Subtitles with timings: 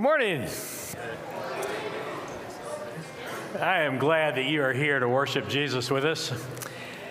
[0.00, 0.48] Good morning.
[3.60, 6.32] I am glad that you are here to worship Jesus with us.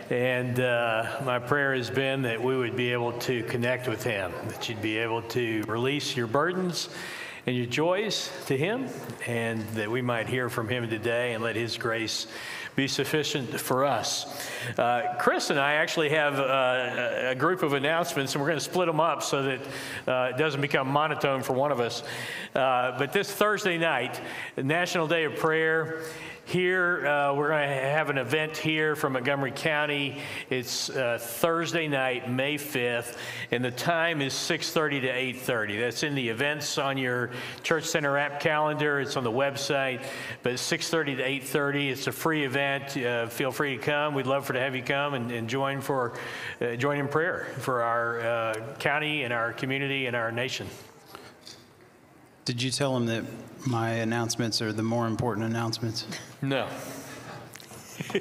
[0.09, 4.31] And uh, my prayer has been that we would be able to connect with Him,
[4.47, 6.89] that you'd be able to release your burdens
[7.45, 8.87] and your joys to Him,
[9.27, 12.25] and that we might hear from Him today and let His grace
[12.79, 14.25] be sufficient for us.
[14.77, 18.63] Uh, Chris and I actually have uh, a group of announcements, and we're going to
[18.63, 19.59] split them up so that
[20.07, 22.03] uh, it doesn't become monotone for one of us.
[22.55, 24.21] Uh, but this Thursday night,
[24.55, 26.03] National Day of Prayer,
[26.49, 30.19] here, uh, we're going to have an event here from Montgomery County.
[30.49, 33.15] It's uh, Thursday night, May 5th,
[33.51, 35.79] and the time is 6:30 to 8:30.
[35.79, 37.29] That's in the events on your
[37.61, 38.99] Church Center app calendar.
[38.99, 40.03] It's on the website,
[40.41, 41.91] but it's 6:30 to 8:30.
[41.91, 42.97] It's a free event.
[42.97, 44.15] Uh, feel free to come.
[44.15, 46.17] We'd love for to have you come and, and join for
[46.61, 50.67] uh, join in prayer for our uh, county and our community and our nation.
[52.45, 53.23] Did you tell him that
[53.65, 56.05] my announcements are the more important announcements?
[56.41, 56.67] No.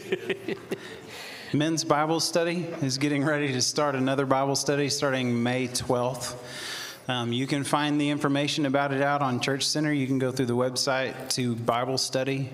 [1.53, 6.37] Men's Bible Study is getting ready to start another Bible study starting May 12th.
[7.09, 9.91] Um, you can find the information about it out on Church Center.
[9.91, 12.51] You can go through the website to Bible Study,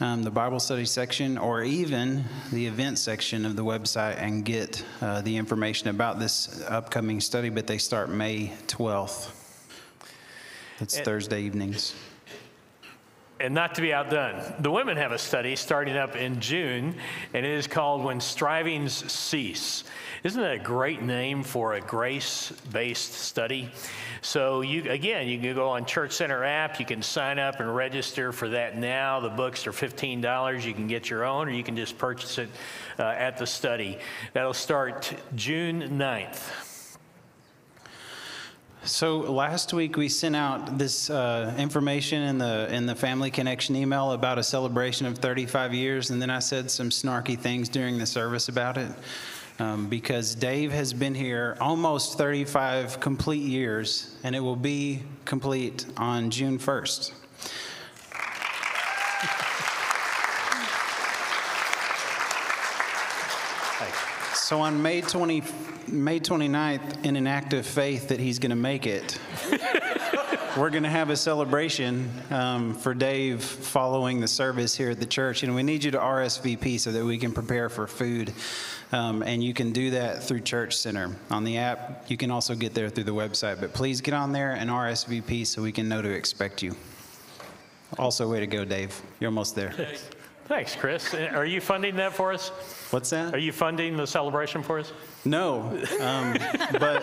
[0.00, 4.84] um, the Bible Study section, or even the event section of the website and get
[5.00, 7.48] uh, the information about this upcoming study.
[7.48, 9.30] But they start May 12th.
[10.80, 11.94] It's Thursday evenings.
[13.42, 16.94] And not to be outdone, the women have a study starting up in June,
[17.34, 19.82] and it is called When Strivings Cease.
[20.22, 23.72] Isn't that a great name for a grace based study?
[24.20, 27.74] So, you again, you can go on Church Center app, you can sign up and
[27.74, 29.18] register for that now.
[29.18, 30.64] The books are $15.
[30.64, 32.48] You can get your own, or you can just purchase it
[33.00, 33.98] uh, at the study.
[34.34, 36.71] That'll start June 9th.
[38.84, 43.76] So last week we sent out this uh, information in the in the Family Connection
[43.76, 47.96] email about a celebration of 35 years, and then I said some snarky things during
[47.96, 48.90] the service about it.
[49.60, 55.86] Um, because Dave has been here almost 35 complete years, and it will be complete
[55.96, 57.21] on June 1st.
[64.52, 65.42] So on May 20,
[65.88, 69.18] May 29th, in an act of faith that he's going to make it,
[70.58, 75.06] we're going to have a celebration um, for Dave following the service here at the
[75.06, 75.42] church.
[75.42, 78.34] And we need you to RSVP so that we can prepare for food.
[78.92, 81.16] Um, and you can do that through Church Center.
[81.30, 83.58] On the app, you can also get there through the website.
[83.58, 86.76] But please get on there and RSVP so we can know to expect you.
[87.98, 89.00] Also, way to go, Dave.
[89.18, 89.72] You're almost there.
[90.52, 91.14] Thanks, Chris.
[91.14, 92.50] Uh, Are you funding that for us?
[92.90, 93.32] What's that?
[93.32, 94.92] Are you funding the celebration for us?
[95.24, 95.62] No,
[95.98, 96.36] um,
[96.78, 97.02] but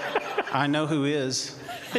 [0.54, 1.58] I know who is.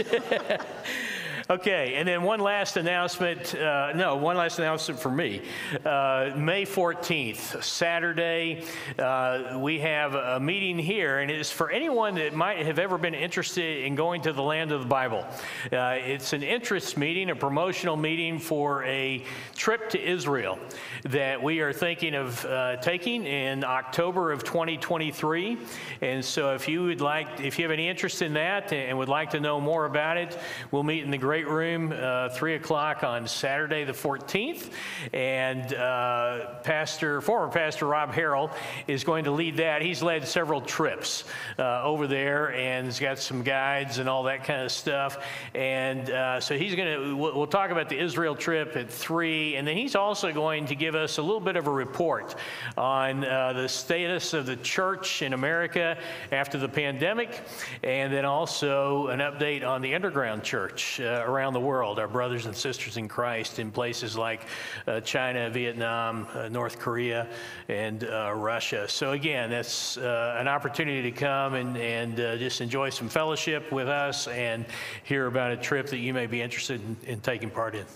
[1.50, 3.56] Okay, and then one last announcement.
[3.56, 5.42] Uh, no, one last announcement for me.
[5.84, 8.62] Uh, May 14th, Saturday,
[9.00, 13.14] uh, we have a meeting here, and it's for anyone that might have ever been
[13.14, 15.26] interested in going to the land of the Bible.
[15.72, 19.24] Uh, it's an interest meeting, a promotional meeting for a
[19.56, 20.56] trip to Israel
[21.02, 25.58] that we are thinking of uh, taking in October of 2023.
[26.00, 29.08] And so, if you would like, if you have any interest in that and would
[29.08, 30.38] like to know more about it,
[30.70, 34.70] we'll meet in the great room, uh, 3 o'clock on Saturday the 14th.
[35.12, 38.52] And uh, Pastor, former Pastor Rob Harrell
[38.86, 39.82] is going to lead that.
[39.82, 41.24] He's led several trips
[41.58, 45.24] uh, over there and has got some guides and all that kind of stuff.
[45.54, 49.56] And uh, so he's going to, we'll, we'll talk about the Israel trip at 3.
[49.56, 52.34] And then he's also going to give us a little bit of a report
[52.76, 55.98] on uh, the status of the church in America
[56.32, 57.40] after the pandemic,
[57.82, 62.46] and then also an update on the underground church uh, around the world, our brothers
[62.46, 64.42] and sisters in Christ in places like
[64.86, 67.28] uh, China, Vietnam, uh, North Korea,
[67.68, 68.88] and uh, Russia.
[68.88, 73.70] So, again, that's uh, an opportunity to come and, and uh, just enjoy some fellowship
[73.72, 74.66] with us and
[75.04, 77.86] hear about a trip that you may be interested in, in taking part in.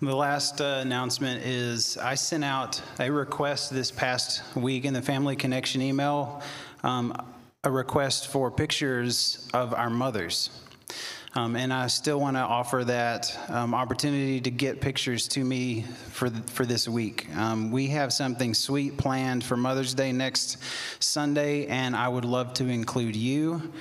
[0.00, 5.02] The last uh, announcement is I sent out a request this past week in the
[5.02, 6.40] Family Connection email,
[6.84, 7.20] um,
[7.64, 10.50] a request for pictures of our mothers.
[11.34, 15.82] Um, and I still want to offer that um, opportunity to get pictures to me
[16.08, 17.26] for, th- for this week.
[17.36, 20.56] Um, we have something sweet planned for Mother's Day next
[21.00, 23.72] Sunday, and I would love to include you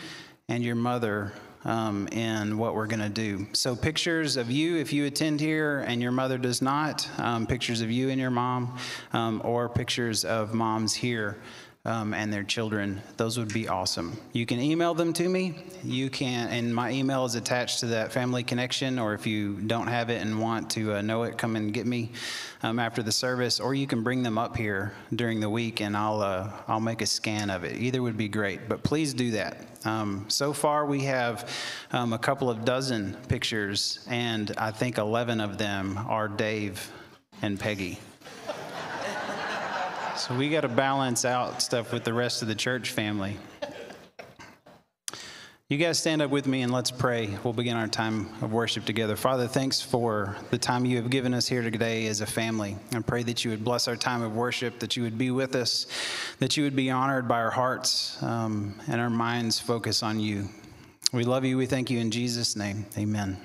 [0.50, 1.32] and your mother
[1.64, 3.48] um, in what we're going to do.
[3.54, 7.82] So, pictures of you if you attend here and your mother does not, um, pictures
[7.82, 8.78] of you and your mom,
[9.14, 11.38] um, or pictures of moms here
[11.88, 14.18] um, and their children, those would be awesome.
[14.34, 15.56] You can email them to me.
[15.84, 19.88] You can, and my email is attached to that family connection, or if you don't
[19.88, 22.12] have it and want to uh, know it, come and get me
[22.62, 25.96] um, after the service, or you can bring them up here during the week and
[25.96, 27.78] I'll, uh, I'll make a scan of it.
[27.78, 29.66] Either would be great, but please do that.
[29.86, 31.50] Um, so far, we have
[31.94, 36.92] um, a couple of dozen pictures, and I think 11 of them are Dave
[37.42, 38.00] and Peggy.
[40.18, 43.38] So we got to balance out stuff with the rest of the church family.
[45.70, 47.38] You guys stand up with me and let's pray.
[47.44, 49.16] We'll begin our time of worship together.
[49.16, 52.78] Father, thanks for the time you have given us here today as a family.
[52.96, 55.56] I pray that you would bless our time of worship, that you would be with
[55.56, 55.86] us,
[56.40, 60.50] that you would be honored by our hearts um, and our minds focus on you.
[61.14, 61.58] We love you.
[61.58, 62.88] We thank you in Jesus' name.
[62.98, 63.38] Amen.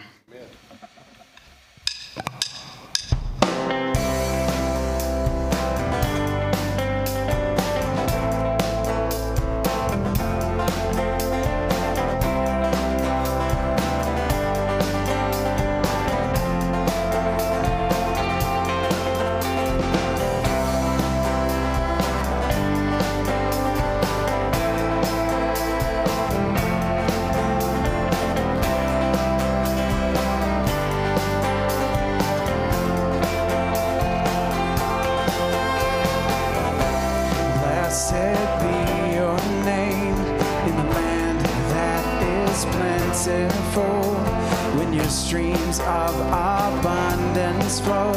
[47.73, 48.13] Abundance flow,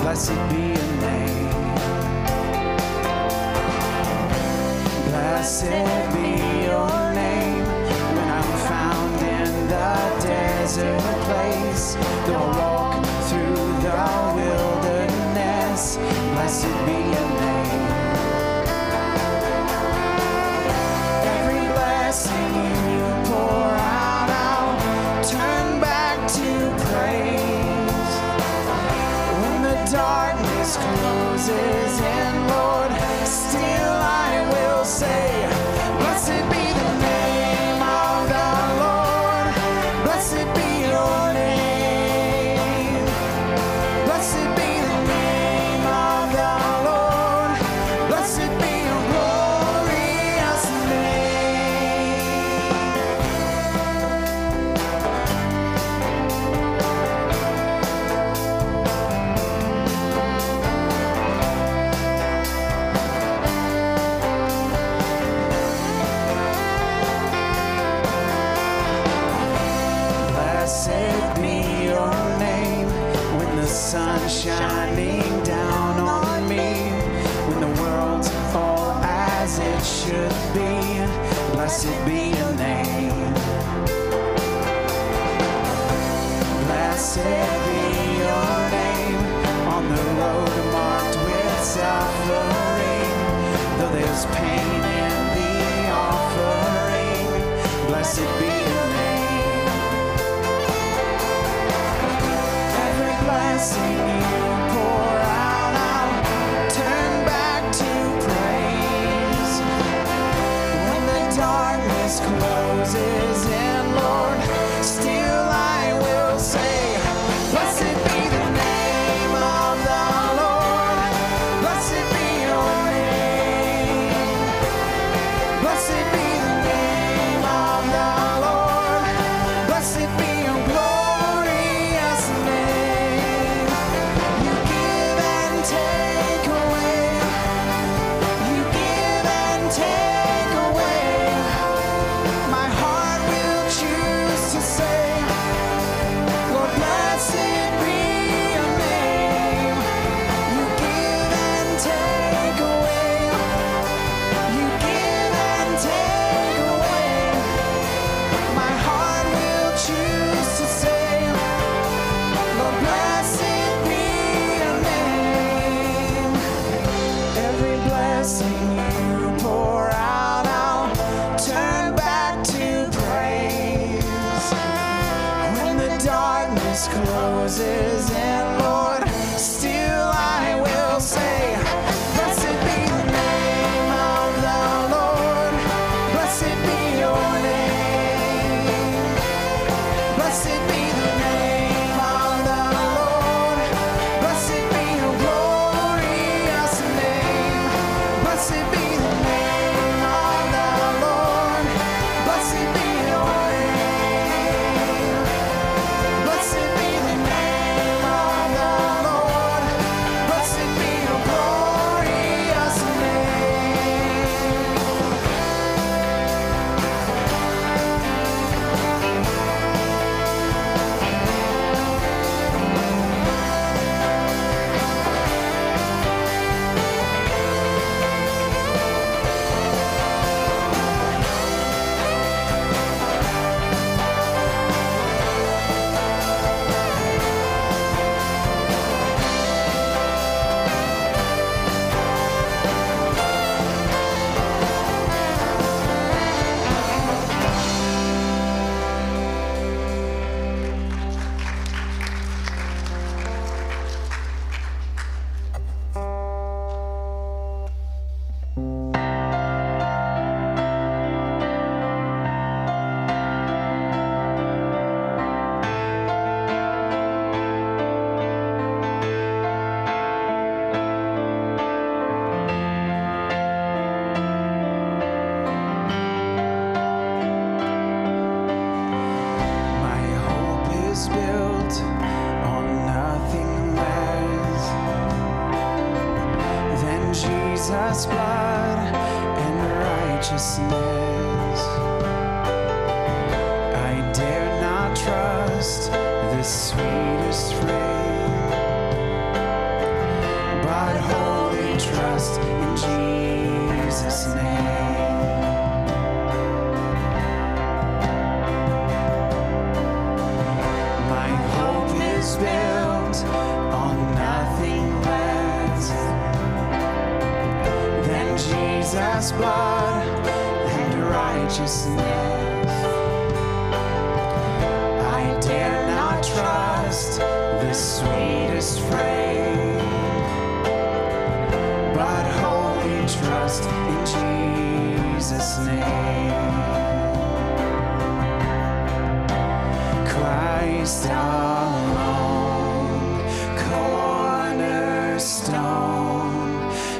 [0.00, 1.48] blessed be your name.
[5.08, 5.70] Blessed
[6.12, 6.28] be
[6.64, 7.64] your name
[8.14, 9.90] when I'm found in the
[10.20, 11.94] desert place.
[12.26, 13.96] Though I walk through the
[14.36, 15.96] wilderness,
[16.34, 17.73] blessed be your name.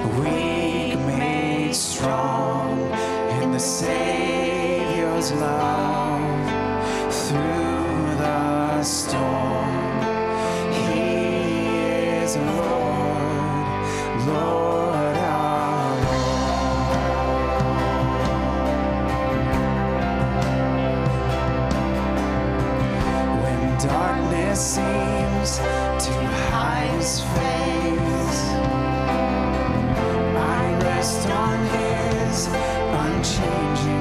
[0.04, 2.78] We made strong
[3.40, 6.44] in the Savior's love
[7.10, 10.02] through the storm.
[10.72, 10.98] He
[12.20, 13.66] is Lord,
[14.26, 14.54] Lord.
[23.82, 26.12] darkness seems to
[26.50, 27.53] hide his face.
[32.34, 33.93] unchanging.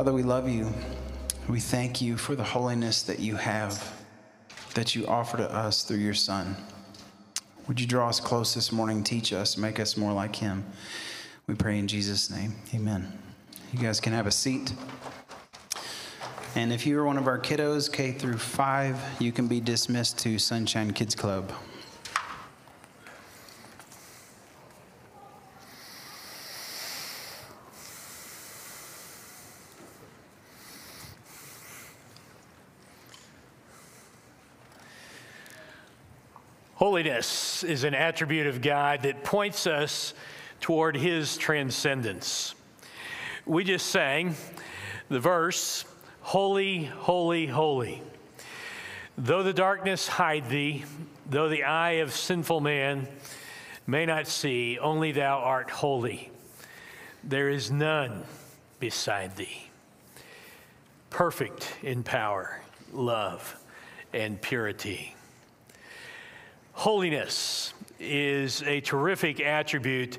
[0.00, 0.66] Father, we love you.
[1.46, 4.02] We thank you for the holiness that you have,
[4.72, 6.56] that you offer to us through your Son.
[7.68, 10.64] Would you draw us close this morning, teach us, make us more like him?
[11.46, 12.54] We pray in Jesus' name.
[12.74, 13.12] Amen.
[13.74, 14.72] You guys can have a seat.
[16.54, 20.18] And if you are one of our kiddos, K through 5, you can be dismissed
[20.20, 21.52] to Sunshine Kids Club.
[36.80, 40.14] Holiness is an attribute of God that points us
[40.62, 42.54] toward his transcendence.
[43.44, 44.34] We just sang
[45.10, 45.84] the verse,
[46.22, 48.00] Holy, holy, holy.
[49.18, 50.86] Though the darkness hide thee,
[51.28, 53.06] though the eye of sinful man
[53.86, 56.30] may not see, only thou art holy.
[57.22, 58.22] There is none
[58.78, 59.68] beside thee.
[61.10, 63.54] Perfect in power, love,
[64.14, 65.14] and purity.
[66.80, 70.16] Holiness is a terrific attribute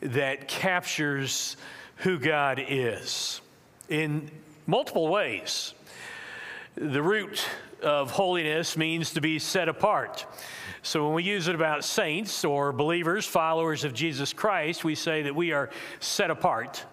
[0.00, 1.56] that captures
[1.96, 3.40] who God is
[3.88, 4.30] in
[4.68, 5.74] multiple ways.
[6.76, 7.44] The root
[7.82, 10.24] of holiness means to be set apart.
[10.82, 15.22] So when we use it about saints or believers, followers of Jesus Christ, we say
[15.22, 16.84] that we are set apart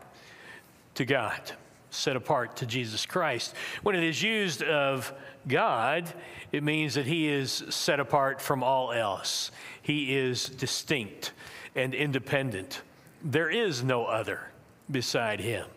[0.95, 1.52] to God,
[1.93, 3.53] set apart to Jesus Christ.
[3.84, 5.13] When it is used of
[5.47, 6.12] God,
[6.51, 9.51] it means that He is set apart from all else.
[9.82, 11.34] He is distinct
[11.75, 12.82] and independent.
[13.23, 14.41] There is no other
[14.89, 15.67] beside Him.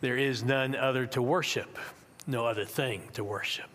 [0.00, 1.78] There is none other to worship,
[2.26, 3.68] no other thing to worship.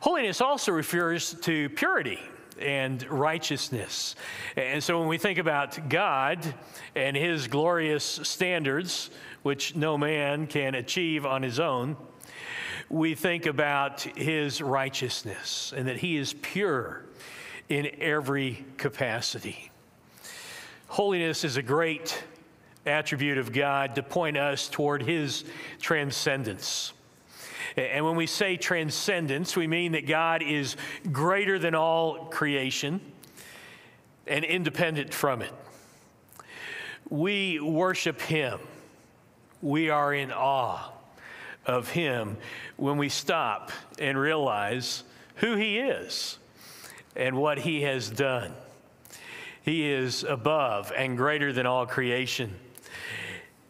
[0.00, 2.20] Holiness also refers to purity
[2.60, 4.16] and righteousness.
[4.56, 6.54] And so when we think about God
[6.94, 9.10] and his glorious standards,
[9.42, 11.96] which no man can achieve on his own,
[12.88, 17.04] we think about his righteousness and that he is pure
[17.68, 19.70] in every capacity.
[20.88, 22.22] Holiness is a great
[22.86, 25.44] attribute of God to point us toward his
[25.80, 26.92] transcendence.
[27.76, 30.76] And when we say transcendence, we mean that God is
[31.10, 33.00] greater than all creation
[34.26, 35.52] and independent from it.
[37.08, 38.60] We worship Him.
[39.60, 40.92] We are in awe
[41.66, 42.36] of Him
[42.76, 45.02] when we stop and realize
[45.36, 46.38] who He is
[47.16, 48.52] and what He has done.
[49.62, 52.54] He is above and greater than all creation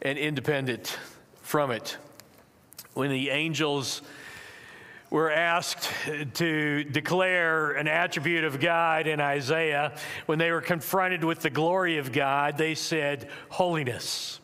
[0.02, 0.98] and independent
[1.40, 1.96] from it.
[2.94, 4.02] When the angels
[5.10, 5.90] were asked
[6.34, 11.98] to declare an attribute of God in Isaiah, when they were confronted with the glory
[11.98, 14.40] of God, they said, Holiness.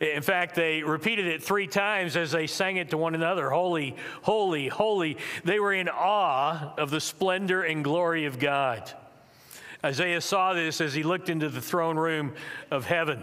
[0.00, 3.94] In fact, they repeated it three times as they sang it to one another Holy,
[4.22, 5.16] holy, holy.
[5.44, 8.92] They were in awe of the splendor and glory of God.
[9.84, 12.34] Isaiah saw this as he looked into the throne room
[12.70, 13.22] of heaven.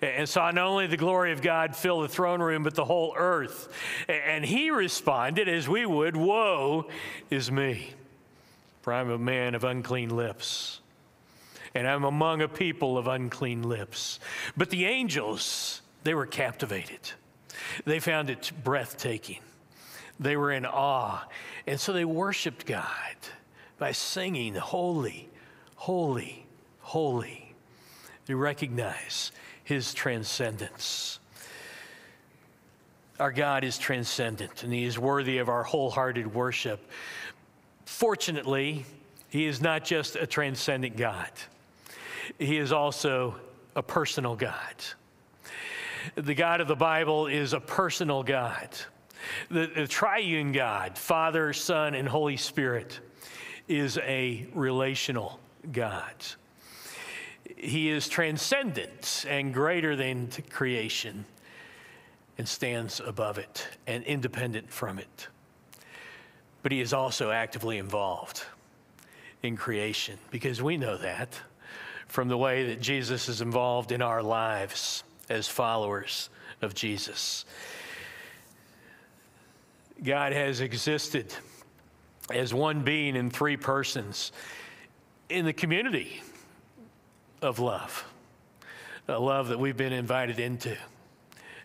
[0.00, 3.14] And saw not only the glory of God fill the throne room, but the whole
[3.16, 3.68] earth.
[4.08, 6.86] And he responded, as we would, Woe
[7.30, 7.90] is me,
[8.82, 10.80] for I'm a man of unclean lips,
[11.74, 14.20] and I'm among a people of unclean lips.
[14.56, 17.12] But the angels, they were captivated,
[17.84, 19.40] they found it breathtaking.
[20.18, 21.26] They were in awe.
[21.66, 22.86] And so they worshiped God
[23.78, 25.28] by singing, Holy,
[25.74, 26.46] Holy,
[26.80, 27.54] Holy.
[28.26, 29.32] They recognize
[29.66, 31.18] his transcendence.
[33.18, 36.88] Our God is transcendent and he is worthy of our wholehearted worship.
[37.84, 38.86] Fortunately,
[39.28, 41.30] he is not just a transcendent God,
[42.38, 43.34] he is also
[43.74, 44.74] a personal God.
[46.14, 48.68] The God of the Bible is a personal God.
[49.50, 53.00] The, the triune God, Father, Son, and Holy Spirit,
[53.66, 55.40] is a relational
[55.72, 56.14] God.
[57.66, 61.24] He is transcendent and greater than creation
[62.38, 65.26] and stands above it and independent from it.
[66.62, 68.44] But he is also actively involved
[69.42, 71.40] in creation because we know that
[72.06, 76.30] from the way that Jesus is involved in our lives as followers
[76.62, 77.46] of Jesus.
[80.04, 81.34] God has existed
[82.32, 84.30] as one being in three persons
[85.28, 86.22] in the community
[87.42, 88.04] of love,
[89.08, 90.76] a love that we've been invited into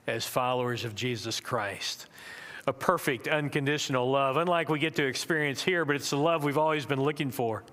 [0.07, 2.07] as followers of Jesus Christ.
[2.67, 6.57] A perfect, unconditional love, unlike we get to experience here, but it's the love we've
[6.57, 7.63] always been looking for.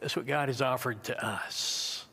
[0.00, 2.06] That's what God has offered to us.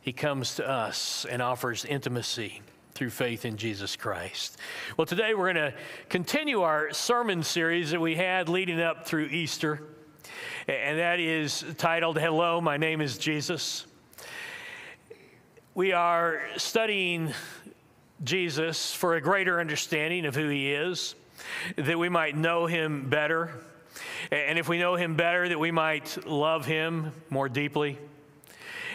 [0.00, 2.62] He comes to us and offers intimacy
[2.94, 4.56] through faith in Jesus Christ.
[4.96, 5.74] Well, today we're going to
[6.08, 9.82] continue our sermon series that we had leading up through Easter,
[10.68, 13.86] and that is titled Hello, My Name is Jesus.
[15.74, 17.32] We are studying
[18.24, 21.14] Jesus for a greater understanding of who he is,
[21.76, 23.52] that we might know him better,
[24.30, 27.98] and if we know him better, that we might love him more deeply.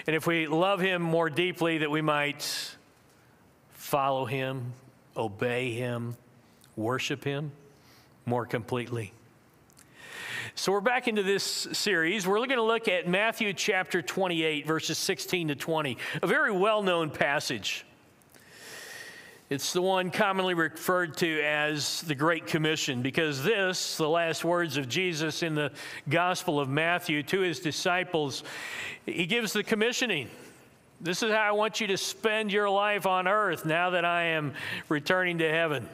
[0.07, 2.75] And if we love him more deeply, that we might
[3.71, 4.73] follow him,
[5.15, 6.17] obey him,
[6.75, 7.51] worship him
[8.25, 9.13] more completely.
[10.55, 12.27] So we're back into this series.
[12.27, 16.83] We're going to look at Matthew chapter 28, verses 16 to 20, a very well
[16.83, 17.85] known passage.
[19.49, 24.75] It's the one commonly referred to as the Great Commission because this, the last words
[24.75, 25.71] of Jesus in the
[26.09, 28.43] Gospel of Matthew to his disciples,
[29.05, 30.29] he gives the commissioning.
[30.99, 34.23] This is how I want you to spend your life on earth now that I
[34.23, 34.53] am
[34.89, 35.87] returning to heaven.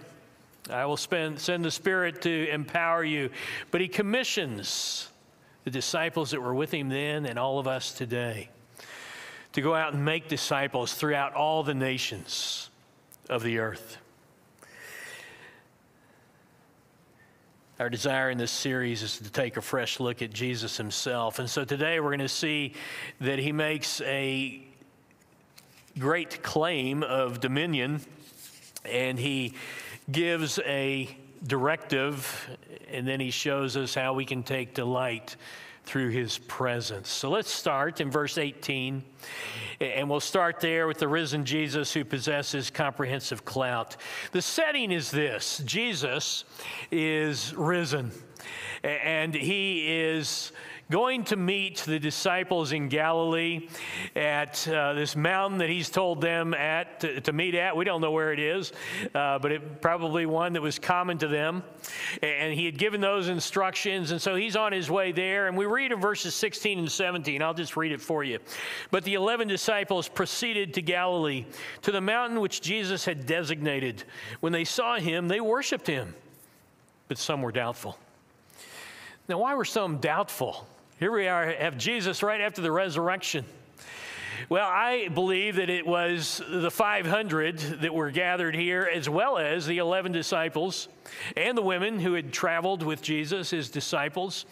[0.69, 3.29] I will spend, send the Spirit to empower you.
[3.71, 5.09] But he commissions
[5.63, 8.49] the disciples that were with him then and all of us today
[9.53, 12.69] to go out and make disciples throughout all the nations
[13.29, 13.97] of the earth.
[17.79, 21.37] Our desire in this series is to take a fresh look at Jesus himself.
[21.37, 22.73] And so today we're going to see
[23.21, 24.63] that he makes a
[25.99, 28.01] great claim of dominion,
[28.83, 29.53] and he
[30.11, 31.09] gives a
[31.45, 32.49] directive,
[32.89, 35.35] and then he shows us how we can take delight
[35.83, 37.09] through his presence.
[37.09, 39.03] So let's start in verse 18,
[39.79, 43.95] and we'll start there with the risen Jesus who possesses comprehensive clout.
[44.33, 46.43] The setting is this Jesus
[46.91, 48.11] is risen,
[48.83, 50.51] and he is
[50.89, 53.67] going to meet the disciples in Galilee
[54.15, 57.75] at uh, this mountain that he's told them at to, to, meet at.
[57.75, 58.71] We don't know where it is,
[59.13, 61.63] uh, but it probably one that was common to them.
[62.21, 65.47] And he had given those instructions, and so he's on his way there.
[65.47, 67.41] And we read in verses 16 and 17.
[67.41, 68.39] I'll just read it for you.
[68.89, 71.45] But the eleven disciples proceeded to Galilee,
[71.81, 74.05] to the mountain which Jesus had designated.
[74.39, 76.15] When they saw him, they worshiped him,
[77.09, 77.97] but some were doubtful.
[79.27, 80.65] Now, why were some doubtful?
[80.99, 83.45] Here we are, have Jesus right after the resurrection.
[84.49, 89.67] Well, I believe that it was the 500 that were gathered here, as well as
[89.67, 90.87] the 11 disciples
[91.35, 94.45] and the women who had traveled with Jesus, his disciples.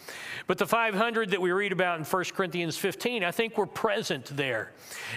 [0.46, 4.26] But the 500 that we read about in 1 Corinthians 15, I think were present
[4.36, 4.72] there.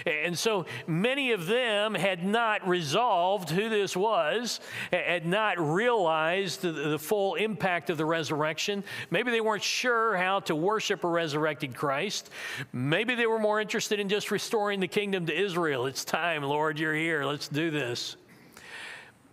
[0.06, 4.60] And so many of them had not resolved who this was,
[4.92, 8.84] had not realized the, the full impact of the resurrection.
[9.10, 12.30] Maybe they weren't sure how to worship a resurrected Christ.
[12.72, 15.86] Maybe they were more interested in just restoring the kingdom to Israel.
[15.86, 17.24] It's time, Lord, you're here.
[17.24, 18.16] Let's do this.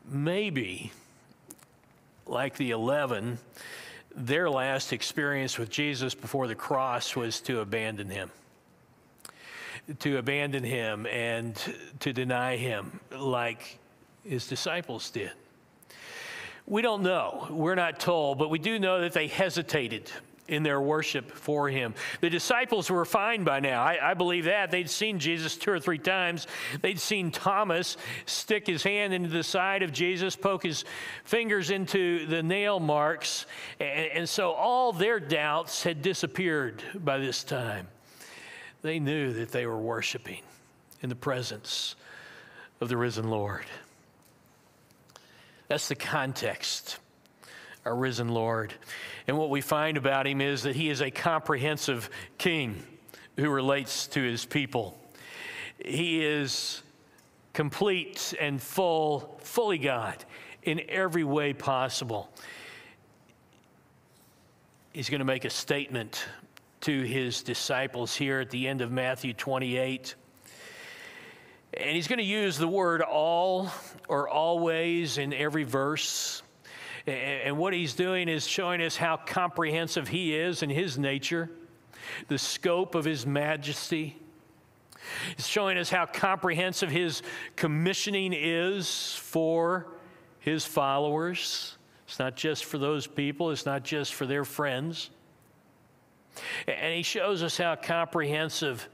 [0.09, 0.91] Maybe
[2.29, 3.37] like the 11,
[4.15, 8.31] their last experience with Jesus before the cross was to abandon him.
[9.99, 11.55] to abandon him and
[12.01, 13.79] to deny him like
[14.23, 15.31] his disciples did?
[16.65, 17.47] We don't know.
[17.49, 20.11] We're not told, but we do know that they hesitated
[20.47, 21.93] in their worship for him.
[22.21, 23.83] The disciples were fine by now.
[23.83, 24.71] I, I, believe that.
[24.71, 26.47] They'd seen Jesus two or three times.
[26.81, 30.85] They'd seen Thomas stick his hand into the side of Jesus, poke his
[31.23, 33.45] fingers into the nail marks.
[33.79, 37.87] And, and so all their doubts had disappeared by this time.
[38.81, 40.41] They knew that they were worshiping
[41.01, 41.95] in the presence
[42.79, 43.65] of the risen Lord.
[45.67, 46.99] That's the context,
[47.87, 48.73] our risen Lord.
[49.27, 52.83] And what we find about him is that he is a comprehensive king
[53.37, 54.99] who relates to his people.
[55.83, 56.81] He is
[57.53, 60.17] complete and full, fully God
[60.63, 62.29] in every way possible.
[64.91, 66.25] He's going to make a statement
[66.81, 70.15] to his disciples here at the end of Matthew 28.
[71.73, 73.71] And he's going to use the word all
[74.09, 76.41] or always in every verse.
[77.07, 81.49] And what he's doing is showing us how comprehensive he is in his nature,
[82.27, 84.17] the scope of his majesty.
[85.37, 87.21] He's showing us how comprehensive his
[87.55, 89.87] commissioning is for
[90.39, 91.77] his followers.
[92.07, 95.09] It's not just for those people, it's not just for their friends.
[96.67, 98.89] And he shows us how comprehensive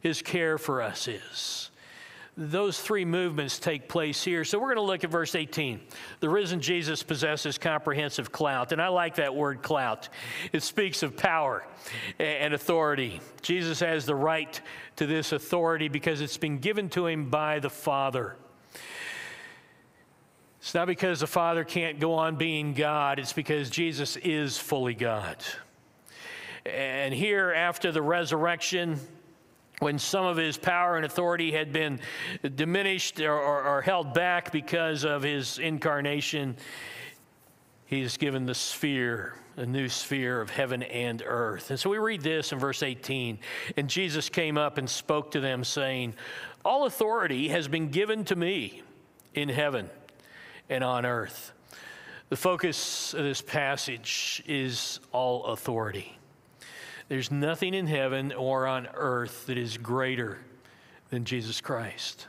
[0.00, 1.70] his care for us is
[2.36, 4.44] those three movements take place here.
[4.44, 5.80] So we're going to look at verse 18.
[6.20, 8.72] The risen Jesus possesses comprehensive clout.
[8.72, 10.10] And I like that word clout.
[10.52, 11.66] It speaks of power
[12.18, 13.20] and authority.
[13.40, 14.60] Jesus has the right
[14.96, 18.36] to this authority because it's been given to him by the Father.
[20.60, 24.94] It's not because the Father can't go on being God, it's because Jesus is fully
[24.94, 25.36] God.
[26.66, 28.98] And here, after the resurrection,
[29.80, 32.00] when some of his power and authority had been
[32.54, 36.56] diminished or, or, or, held back because of his incarnation,
[37.84, 41.70] he's given the sphere, a new sphere of heaven and earth.
[41.70, 43.38] And so we read this in verse 18.
[43.76, 46.14] And Jesus came up and spoke to them, saying,
[46.64, 48.82] All authority has been given to me
[49.34, 49.90] in heaven
[50.70, 51.52] and on earth.
[52.28, 56.15] The focus of this passage is all authority.
[57.08, 60.38] There's nothing in heaven or on earth that is greater
[61.10, 62.26] than Jesus Christ.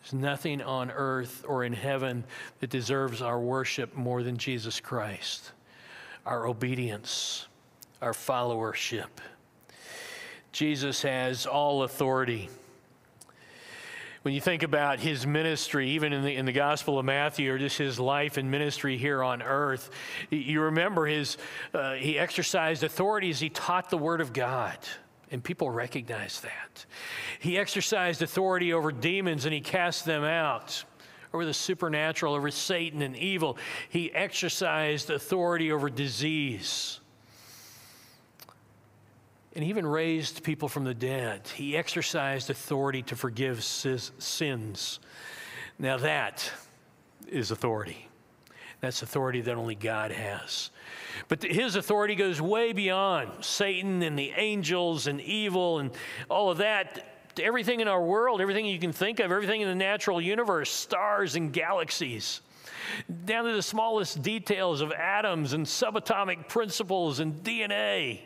[0.00, 2.24] There's nothing on earth or in heaven
[2.60, 5.52] that deserves our worship more than Jesus Christ,
[6.26, 7.46] our obedience,
[8.02, 9.08] our followership.
[10.52, 12.50] Jesus has all authority
[14.28, 17.56] when you think about his ministry, even in the, in the Gospel of Matthew, or
[17.56, 19.88] just his life and ministry here on earth,
[20.28, 21.38] you remember his,
[21.72, 24.76] uh, he exercised authority as he taught the Word of God.
[25.30, 26.84] And people recognize that.
[27.38, 30.84] He exercised authority over demons and he cast them out
[31.32, 33.56] over the supernatural, over Satan and evil.
[33.88, 37.00] He exercised authority over disease
[39.58, 41.48] and even raised people from the dead.
[41.48, 45.00] He exercised authority to forgive sins.
[45.80, 46.48] Now, that
[47.26, 48.08] is authority.
[48.80, 50.70] That's authority that only God has.
[51.26, 55.90] But his authority goes way beyond Satan and the angels and evil and
[56.28, 57.32] all of that.
[57.40, 61.34] Everything in our world, everything you can think of, everything in the natural universe, stars
[61.34, 62.42] and galaxies,
[63.24, 68.20] down to the smallest details of atoms and subatomic principles and DNA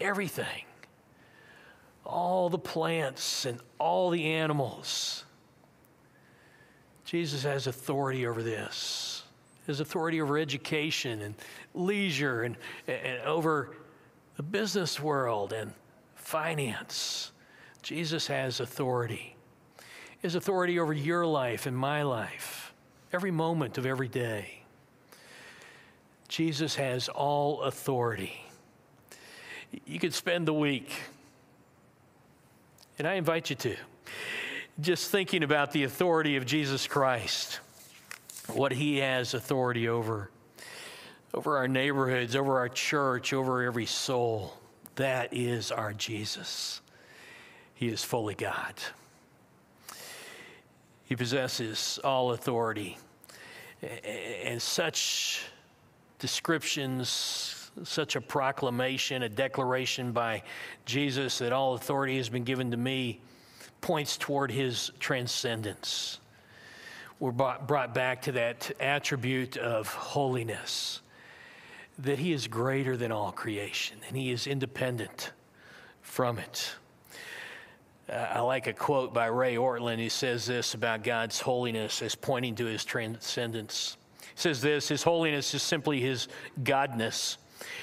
[0.00, 0.64] everything.
[2.04, 5.24] All the plants and all the animals.
[7.04, 9.22] Jesus has authority over this.
[9.66, 11.34] His authority over education and
[11.74, 13.76] leisure and, and over
[14.36, 15.72] the business world and
[16.14, 17.32] finance.
[17.82, 19.36] Jesus has authority.
[20.18, 22.74] His authority over your life and my life,
[23.12, 24.62] every moment of every day.
[26.28, 28.43] Jesus has all authority
[29.86, 30.92] you could spend the week,
[32.98, 33.76] and I invite you to,
[34.80, 37.60] just thinking about the authority of Jesus Christ,
[38.52, 40.30] what he has authority over,
[41.32, 44.54] over our neighborhoods, over our church, over every soul.
[44.96, 46.80] That is our Jesus.
[47.74, 48.74] He is fully God.
[51.04, 52.98] He possesses all authority.
[54.04, 55.42] And such
[56.18, 60.42] descriptions such a proclamation, a declaration by
[60.84, 63.20] Jesus that all authority has been given to me
[63.80, 66.20] points toward his transcendence.
[67.20, 71.00] We're brought back to that attribute of holiness,
[71.98, 75.32] that he is greater than all creation and he is independent
[76.02, 76.74] from it.
[78.08, 79.98] Uh, I like a quote by Ray Ortlund.
[79.98, 83.96] He says this about God's holiness as pointing to his transcendence.
[84.20, 86.28] He says this His holiness is simply his
[86.62, 87.38] godness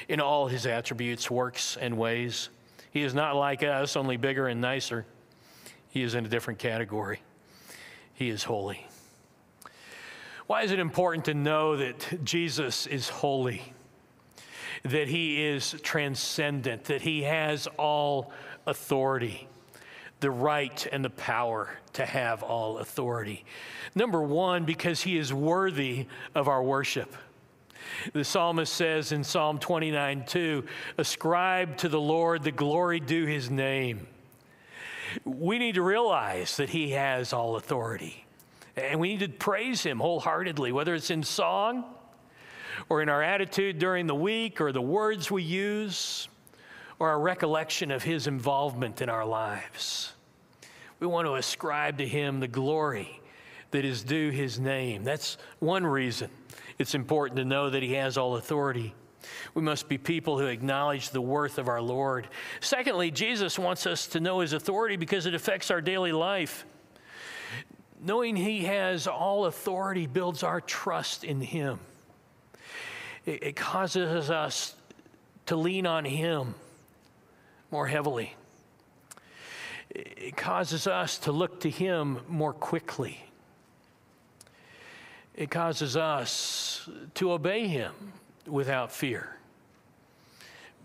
[0.08, 2.50] in all his attributes, works, and ways.
[2.92, 5.06] He is not like us, only bigger and nicer.
[5.90, 7.22] He is in a different category.
[8.14, 8.86] He is holy.
[10.48, 13.74] Why is it important to know that Jesus is holy?
[14.84, 18.34] That he is transcendent, that he has all
[18.66, 19.48] authority,
[20.20, 23.46] the right and the power to have all authority.
[23.96, 27.16] Number one, because he is worthy of our worship.
[28.14, 30.66] The psalmist says in Psalm 29 2,
[30.98, 34.08] ascribe to the Lord the glory due his name.
[35.26, 38.26] We need to realize that he has all authority.
[38.76, 41.84] And we need to praise him wholeheartedly, whether it's in song
[42.90, 46.30] or in our attitude during the week or the words we use
[47.00, 50.14] or our recollection of his involvement in our lives.
[51.00, 53.22] We want to ascribe to him the glory
[53.72, 55.04] that is due his name.
[55.04, 56.30] That's one reason
[56.82, 58.94] it's important to know that he has all authority.
[59.54, 62.28] We must be people who acknowledge the worth of our Lord.
[62.60, 66.66] Secondly, Jesus wants us to know his authority because it affects our daily life.
[68.04, 71.80] Knowing he has all authority builds our trust in him.
[73.26, 74.76] It, it causes us
[75.46, 76.56] to lean on him
[77.70, 78.34] more heavily.
[79.92, 83.24] It causes us to look to him more quickly.
[85.36, 87.94] It causes us to obey him
[88.46, 89.38] without fear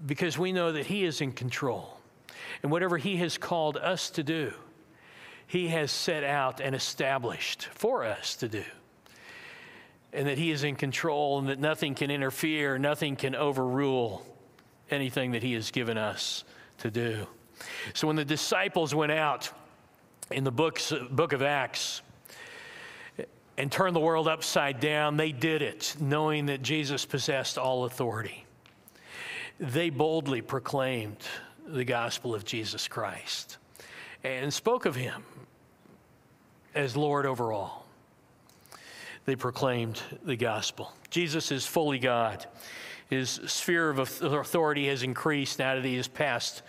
[0.05, 1.97] because we know that he is in control.
[2.63, 4.53] And whatever he has called us to do,
[5.47, 8.65] he has set out and established for us to do.
[10.13, 14.27] And that he is in control and that nothing can interfere, nothing can overrule
[14.91, 16.45] anything that he has given us
[16.79, 17.27] to do.
[17.95, 19.51] So when the disciples went out
[20.31, 22.03] in the books, book of Acts,
[23.59, 28.45] and turn the world upside down, they did it knowing that Jesus possessed all authority.
[29.59, 31.19] They boldly proclaimed
[31.67, 33.57] the gospel of Jesus Christ
[34.23, 35.25] and spoke of him
[36.75, 37.87] as Lord over all.
[39.25, 40.93] They proclaimed the gospel.
[41.11, 42.47] Jesus is fully God.
[43.09, 46.63] His sphere of authority has increased now that he has passed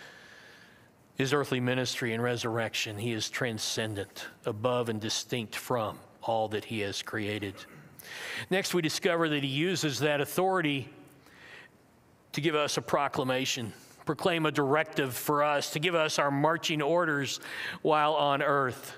[1.16, 2.96] his earthly ministry and resurrection.
[2.96, 7.54] He is transcendent, above and distinct from all that he has created.
[8.50, 10.88] Next, we discover that he uses that authority
[12.32, 13.72] to give us a proclamation,
[14.04, 17.40] proclaim a directive for us, to give us our marching orders
[17.82, 18.94] while on earth.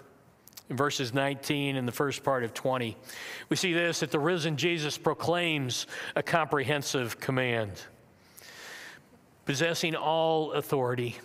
[0.68, 2.96] In verses 19 and the first part of 20,
[3.48, 7.72] we see this that the risen Jesus proclaims a comprehensive command.
[9.46, 11.18] Possessing all authority,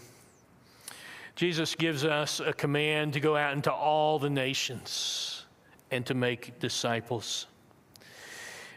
[1.36, 5.35] Jesus gives us a command to go out into all the nations
[5.96, 7.48] and to make disciples.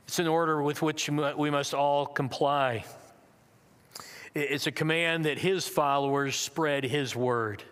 [0.06, 2.84] It's an order with which we must all comply.
[4.34, 7.62] It's a command that his followers spread his word,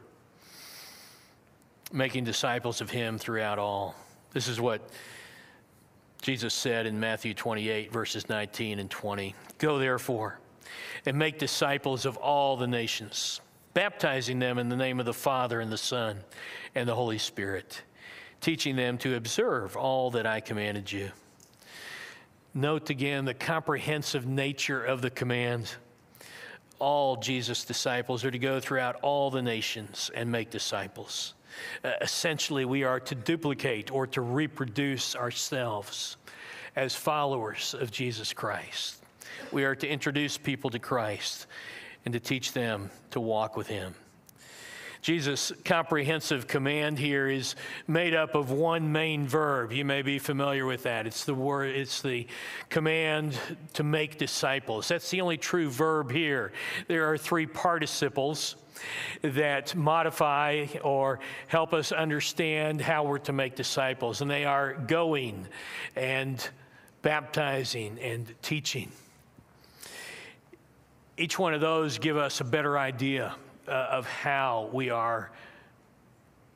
[1.93, 3.95] making disciples of him throughout all.
[4.33, 4.91] This is what
[6.21, 9.35] Jesus said in Matthew 28, verses 19 and 20.
[9.59, 10.41] Go therefore
[11.07, 13.41] and make disciples of all the nations,
[13.75, 16.19] baptizing them in the name of the Father and the Son
[16.75, 17.83] and the Holy Spirit
[18.41, 21.11] teaching them to observe all that I commanded you.
[22.55, 25.75] Note again the comprehensive nature of the command.
[26.79, 31.35] All Jesus' disciples are to go throughout all the nations and make disciples.
[31.85, 36.17] Uh, essentially, we are to duplicate or to reproduce ourselves
[36.77, 39.03] as followers of Jesus Christ.
[39.53, 41.47] We are to introduce people to Christ
[42.05, 43.95] and to teach them to walk with Him.
[45.07, 47.55] Jesus' comprehensive command here is
[47.87, 49.71] made up of one main verb.
[49.71, 51.07] You may be familiar with that.
[51.07, 52.27] It's the word, it's the
[52.71, 53.39] command
[53.75, 54.89] to make disciples.
[54.89, 56.51] That's the only true verb here.
[56.89, 58.57] There are three participles
[59.23, 65.47] that modify or help us understand how we're to make disciples, and they are going
[65.95, 66.51] and
[67.03, 68.91] baptizing and teaching.
[71.17, 73.37] Each one of those give us a better idea
[73.69, 75.31] uh, of how we are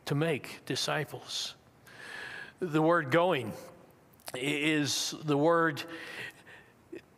[0.06, 1.54] to make disciples.
[2.60, 3.52] The word going
[4.34, 5.82] is the word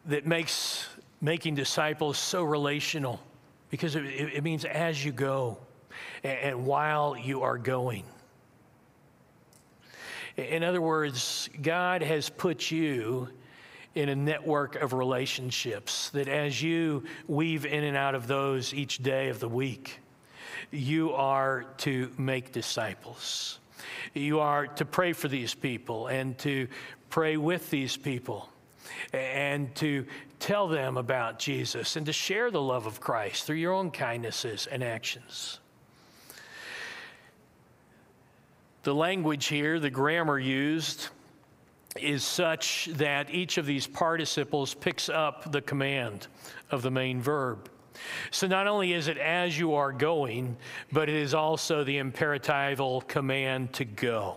[0.06, 0.88] that makes
[1.20, 3.20] making disciples so relational
[3.70, 5.58] because it, it means as you go
[6.22, 8.04] and, and while you are going.
[10.36, 13.28] In other words, God has put you
[13.94, 18.98] in a network of relationships that as you weave in and out of those each
[18.98, 19.98] day of the week,
[20.70, 23.58] you are to make disciples.
[24.14, 26.68] You are to pray for these people and to
[27.10, 28.48] pray with these people
[29.12, 30.06] and to
[30.38, 34.66] tell them about Jesus and to share the love of Christ through your own kindnesses
[34.66, 35.60] and actions.
[38.82, 41.08] The language here, the grammar used,
[42.00, 46.26] is such that each of these participles picks up the command
[46.70, 47.68] of the main verb.
[48.30, 50.56] So not only is it as you are going,
[50.90, 54.36] but it is also the imperatival command to go.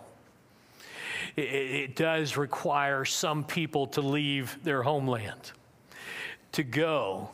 [1.36, 5.52] It, it does require some people to leave their homeland,
[6.52, 7.30] to go,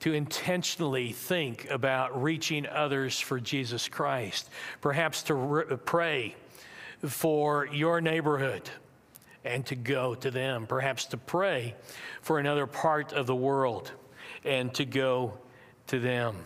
[0.00, 6.36] to intentionally think about reaching others for Jesus Christ, perhaps to re- pray
[7.06, 8.68] for your neighborhood
[9.44, 11.74] and to go to them, perhaps to pray
[12.20, 13.90] for another part of the world
[14.44, 15.34] and to go
[15.88, 16.36] to them.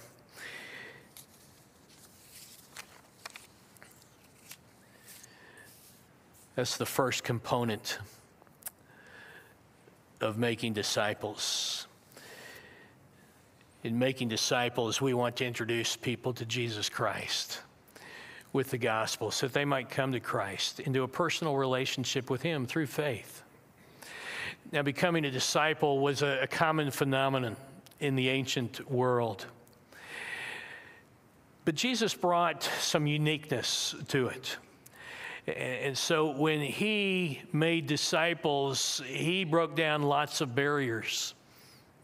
[6.54, 7.98] That's the first component
[10.22, 11.86] of making disciples.
[13.84, 17.60] In making disciples, we want to introduce people to Jesus Christ
[18.56, 22.40] with the gospel so that they might come to Christ into a personal relationship with
[22.40, 23.42] Him through faith.
[24.72, 27.54] Now, becoming a disciple was a, a common phenomenon
[28.00, 29.46] in the ancient world.
[31.66, 34.56] But Jesus brought some uniqueness to it.
[35.46, 41.34] And so when he made disciples, he broke down lots of barriers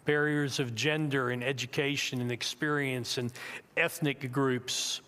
[0.05, 3.33] barriers of gender and education and experience and
[3.77, 5.01] ethnic groups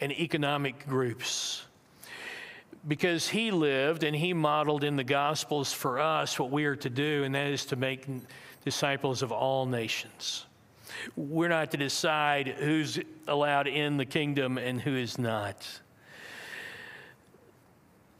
[0.00, 1.64] and economic groups.
[2.86, 6.90] Because he lived and he modeled in the Gospels for us what we are to
[6.90, 8.06] do, and that is to make
[8.64, 10.46] disciples of all nations.
[11.16, 15.66] We're not to decide who's allowed in the kingdom and who is not.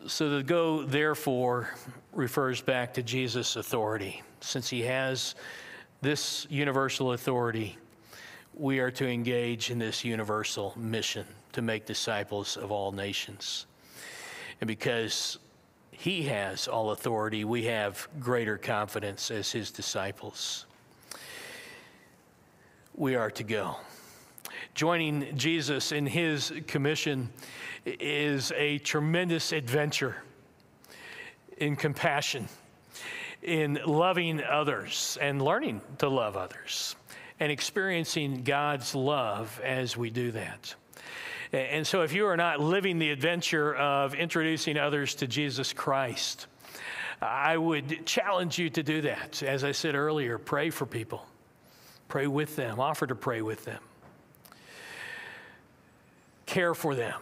[0.07, 1.70] So the go, therefore,
[2.12, 4.22] refers back to Jesus' authority.
[4.41, 5.35] Since he has
[6.01, 7.77] this universal authority,
[8.55, 11.27] we are to engage in this universal mission
[11.57, 13.65] to make disciples of all nations.
[14.61, 15.39] And because
[15.91, 20.67] he has all authority, we have greater confidence as his disciples.
[22.95, 23.77] We are to go.
[24.75, 27.31] Joining Jesus in his commission
[27.87, 30.17] is a tremendous adventure
[31.57, 32.51] in compassion,
[33.43, 36.97] in loving others and learning to love others,
[37.41, 40.75] and experiencing God's love as we do that.
[41.53, 46.47] And so, if you are not living the adventure of introducing others to Jesus Christ,
[47.21, 49.43] I would challenge you to do that.
[49.43, 51.25] As I said earlier, pray for people,
[52.09, 53.83] pray with them, offer to pray with them,
[56.47, 57.21] care for them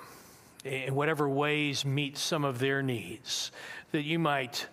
[0.64, 3.52] in whatever ways meet some of their needs,
[3.92, 4.66] that you might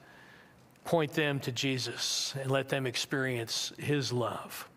[0.86, 4.68] point them to Jesus and let them experience his love.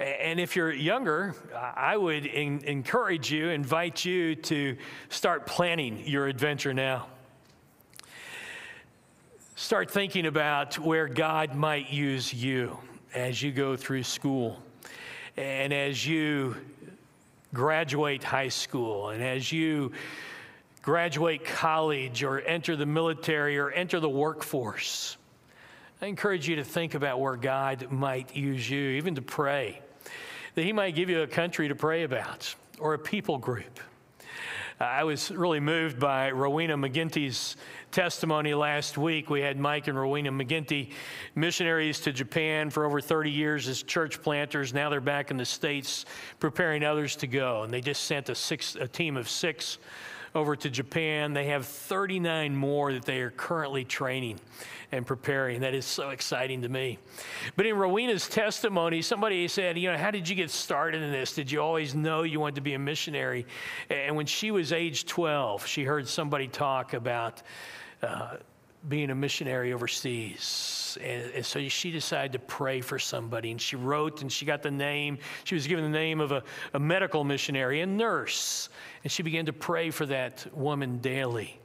[0.00, 4.78] And if you're younger, I would in, encourage you, invite you to
[5.10, 7.08] start planning your adventure now.
[9.56, 12.78] Start thinking about where God might use you
[13.14, 14.62] as you go through school
[15.36, 16.56] and as you
[17.52, 19.92] graduate high school and as you
[20.80, 25.18] graduate college or enter the military or enter the workforce.
[26.00, 29.82] I encourage you to think about where God might use you, even to pray
[30.60, 33.80] that He might give you a country to pray about or a people group.
[34.78, 37.56] Uh, I was really moved by Rowena McGinty's
[37.92, 39.30] testimony last week.
[39.30, 40.90] We had Mike and Rowena McGinty,
[41.34, 44.74] missionaries to Japan for over 30 years as church planters.
[44.74, 46.04] Now they're back in the States
[46.40, 47.62] preparing others to go.
[47.62, 49.78] And they just sent a, six, a team of six
[50.34, 51.32] over to Japan.
[51.32, 54.38] They have 39 more that they are currently training
[54.92, 55.60] and preparing.
[55.60, 56.98] That is so exciting to me.
[57.56, 61.34] But in Rowena's testimony, somebody said, You know, how did you get started in this?
[61.34, 63.46] Did you always know you wanted to be a missionary?
[63.88, 67.42] And when she was age 12, she heard somebody talk about.
[68.02, 68.36] Uh,
[68.88, 70.96] being a missionary overseas.
[71.02, 73.50] And, and, so she decided to pray for somebody.
[73.50, 75.18] And she wrote and she got the name.
[75.44, 76.42] She was given the name of a,
[76.74, 78.70] a medical missionary, a nurse.
[79.04, 81.60] And she began to pray for that woman daily.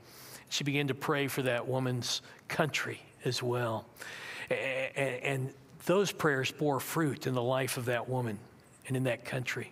[0.49, 3.85] She began to pray for that woman's country as well.
[4.49, 5.53] And, and
[5.85, 8.37] those prayers bore fruit in the life of that woman
[8.87, 9.71] and in that country.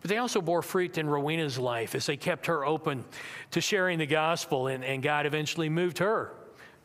[0.00, 3.04] But they also bore fruit in Rowena's life as they kept her open
[3.52, 6.32] to sharing the gospel, and, and God eventually moved her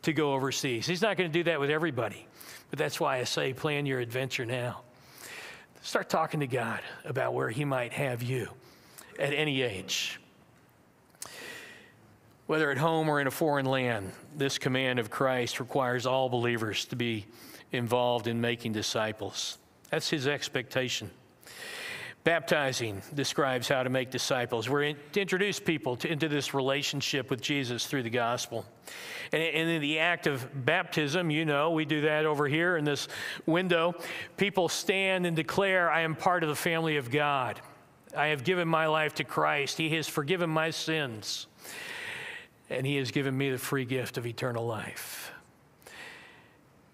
[0.02, 0.86] to go overseas.
[0.86, 2.26] He's not going to do that with everybody,
[2.70, 4.82] but that's why I say plan your adventure now.
[5.82, 8.48] Start talking to God about where He might have you
[9.18, 10.20] at any age.
[12.46, 16.86] Whether at home or in a foreign land, this command of Christ requires all believers
[16.86, 17.26] to be
[17.72, 19.58] involved in making disciples.
[19.90, 21.10] That's his expectation.
[22.24, 24.68] Baptizing describes how to make disciples.
[24.68, 28.66] We're in, to introduce people to, into this relationship with Jesus through the gospel.
[29.32, 32.84] And, and in the act of baptism, you know, we do that over here in
[32.84, 33.08] this
[33.46, 33.94] window.
[34.36, 37.60] People stand and declare, I am part of the family of God.
[38.16, 39.78] I have given my life to Christ.
[39.78, 41.46] He has forgiven my sins.
[42.68, 45.32] And He has given me the free gift of eternal life.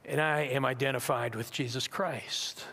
[0.05, 2.64] And I am identified with Jesus Christ.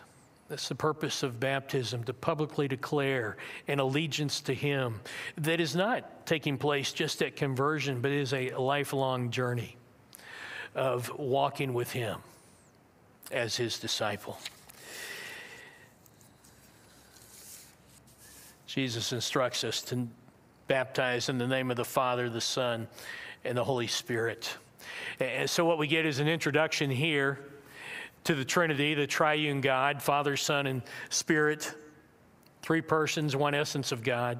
[0.52, 3.38] That's the purpose of baptism, to publicly declare
[3.68, 5.00] an allegiance to Him
[5.38, 9.78] that is not taking place just at conversion, but is a lifelong journey
[10.74, 12.18] of walking with Him
[13.30, 14.38] as His disciple.
[18.66, 20.06] Jesus instructs us to
[20.68, 22.88] baptize in the name of the Father, the Son,
[23.42, 24.54] and the Holy Spirit.
[25.18, 27.38] And so, what we get is an introduction here
[28.24, 31.74] to the Trinity, the triune God, Father, Son, and Spirit,
[32.62, 34.38] three persons, one essence of God.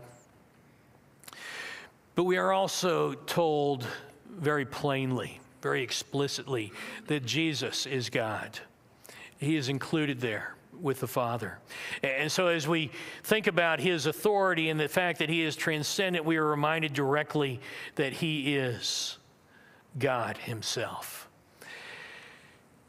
[2.14, 3.86] But we are also told
[4.28, 6.72] very plainly, very explicitly,
[7.06, 8.60] that Jesus is God.
[9.38, 11.58] He is included there with the Father.
[12.02, 12.90] And so, as we
[13.24, 17.60] think about his authority and the fact that he is transcendent, we are reminded directly
[17.94, 19.18] that he is
[19.98, 21.28] God himself.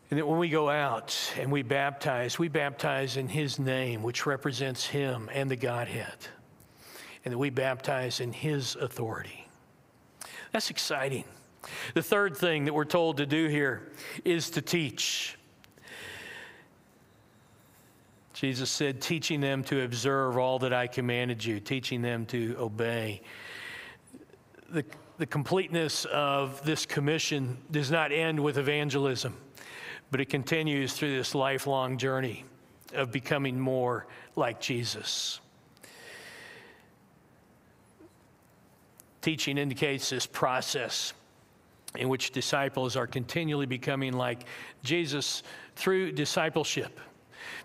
[0.10, 4.26] And that when we go out and we baptize, we baptize in his name, which
[4.26, 6.16] represents him and the Godhead.
[7.26, 9.48] And that we baptize in his authority.
[10.52, 11.24] That's exciting.
[11.94, 13.92] The third thing that we're told to do here
[14.26, 15.38] is to teach.
[18.34, 23.22] Jesus said, teaching them to observe all that I commanded you, teaching them to obey.
[24.70, 24.84] The,
[25.18, 29.38] the completeness of this commission does not end with evangelism,
[30.14, 32.46] but it continues through this lifelong journey
[32.94, 34.06] of becoming more
[34.36, 35.40] like Jesus.
[39.24, 41.14] Teaching indicates this process
[41.98, 44.44] in which disciples are continually becoming like
[44.84, 45.42] Jesus
[45.76, 47.00] through discipleship.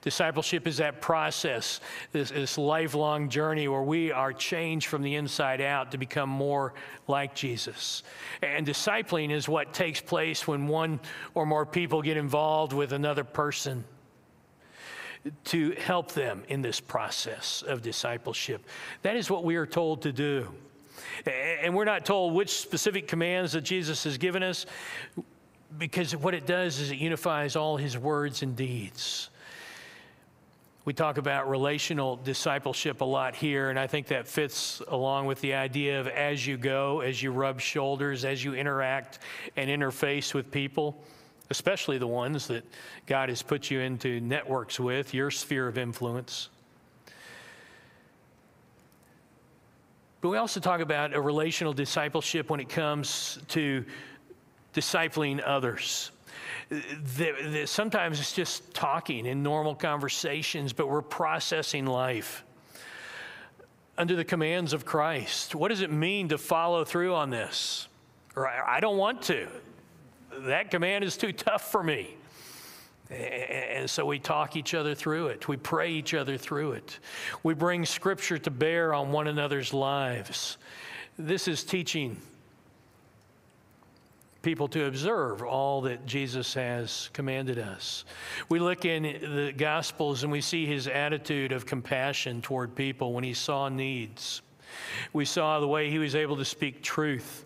[0.09, 1.81] Discipleship is that process,
[2.13, 6.73] this, this, lifelong journey where we are changed from the inside out to become more
[7.09, 8.03] like Jesus.
[8.41, 10.99] And discipling is what takes place when one
[11.35, 13.85] or more people get involved with another person
[15.45, 18.65] to help them in this process of discipleship.
[19.03, 20.49] That is what we are told to do.
[21.63, 24.65] And we're not told which specific commands that Jesus has given us
[25.77, 29.29] because what it does is it unifies all his words and deeds.
[30.89, 35.39] We talk about relational discipleship a lot here, and I think that fits along with
[35.43, 39.19] the idea of as you go, as you rub shoulders, as you interact
[39.59, 41.05] and interface with people,
[41.51, 42.65] especially the ones that
[43.05, 46.49] God has put you into networks with, your sphere of influence.
[50.23, 53.85] But we also talk about a relational discipleship when it comes to
[54.73, 56.13] discipling others
[56.71, 62.45] that, that sometimes it's just talking in normal conversations, but we're processing life
[63.97, 65.55] under the commands of Christ.
[65.55, 67.89] What does it mean to follow through on this?
[68.37, 69.49] Or I don't want to.
[70.41, 72.15] That command is too tough for me.
[73.11, 75.49] And so we talk each other through it.
[75.49, 76.99] We pray each other through it.
[77.43, 80.59] We bring scripture to bear on one another's lives.
[81.19, 82.19] This is teaching
[84.43, 88.05] people to observe all that Jesus has commanded us.
[88.49, 93.25] We look in the Gospels and we see his attitude of compassion toward people when
[93.25, 94.43] he saw needs.
[95.13, 97.45] We saw the way he was able to speak truth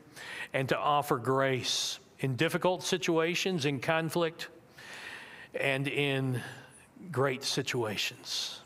[0.52, 4.48] and to offer grace in difficult situations, in conflict,
[5.54, 6.40] and in
[7.10, 8.61] great situations.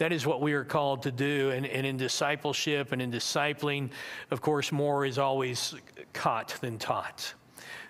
[0.00, 1.50] That is what we are called to do.
[1.50, 3.90] And, and in discipleship and in discipling,
[4.30, 5.74] of course, more is always
[6.14, 7.34] caught than taught.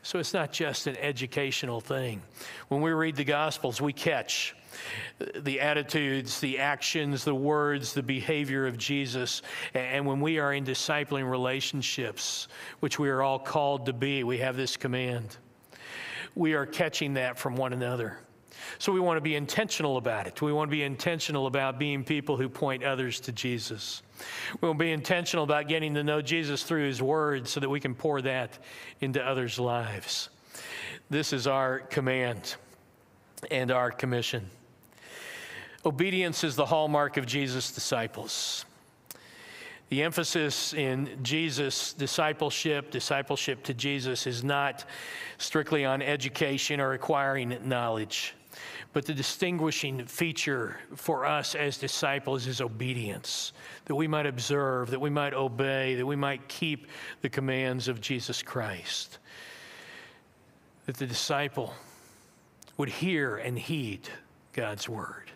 [0.02, 2.20] So it's not just an educational thing.
[2.66, 4.56] When we read the Gospels, we catch
[5.36, 9.42] the attitudes, the actions, the words, the behavior of Jesus.
[9.74, 12.48] And when we are in discipling relationships,
[12.80, 15.36] which we are all called to be, we have this command.
[16.34, 18.18] We are catching that from one another.
[18.78, 20.40] So we want to be intentional about it.
[20.40, 24.02] We want to be intentional about being people who point others to Jesus.
[24.60, 27.80] We will be intentional about getting to know Jesus through his word so that we
[27.80, 28.58] can pour that
[29.00, 30.28] into others' lives.
[31.08, 32.56] This is our command
[33.50, 34.48] and our commission.
[35.84, 38.64] Obedience is the hallmark of Jesus' disciples.
[39.88, 44.84] The emphasis in Jesus' discipleship, discipleship to Jesus, is not
[45.38, 48.34] strictly on education or acquiring knowledge,
[48.92, 53.52] but the distinguishing feature for us as disciples is obedience,
[53.84, 56.86] that we might observe, that we might obey, that we might keep
[57.20, 59.18] the commands of Jesus Christ.
[60.86, 61.74] That the disciple
[62.76, 64.08] would hear and heed
[64.52, 65.30] God's word,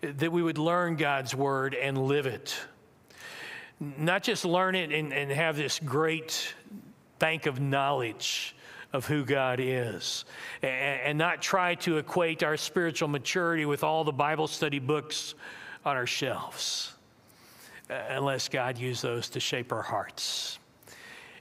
[0.00, 2.58] that we would learn God's word and live it
[3.80, 6.54] not just learn it and, and have this great
[7.18, 8.54] bank of knowledge
[8.92, 10.24] of who God is,
[10.62, 15.34] and, and not try to equate our spiritual maturity with all the Bible study books
[15.84, 16.92] on our shelves,
[17.90, 20.58] uh, unless God used those to shape our hearts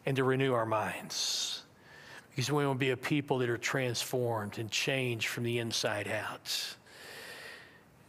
[0.06, 1.64] and to renew our minds.
[2.30, 6.08] Because we want to be a people that are transformed and changed from the inside
[6.08, 6.76] out.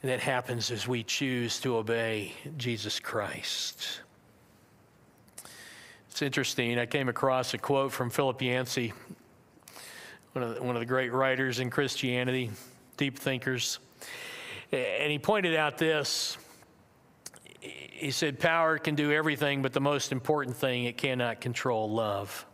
[0.02, 4.02] And that happens as we choose to obey Jesus Christ.
[6.10, 6.78] It's interesting.
[6.78, 8.92] I came across a quote from Philip Yancey,
[10.32, 12.50] one of the, one of the great writers in Christianity,
[12.96, 13.78] deep thinkers.
[14.72, 16.36] And he pointed out this.
[17.60, 22.44] He said, Power can do everything, but the most important thing, it cannot control love.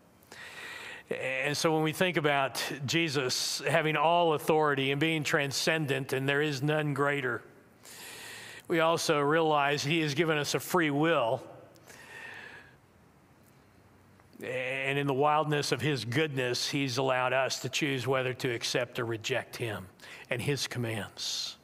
[1.10, 6.40] And so when we think about Jesus having all authority and being transcendent, and there
[6.40, 7.42] is none greater,
[8.68, 11.42] we also realize he has given us a free will
[14.44, 18.98] and in the wildness of his goodness, he's allowed us to choose whether to accept
[18.98, 19.86] or reject him
[20.30, 21.56] and his commands.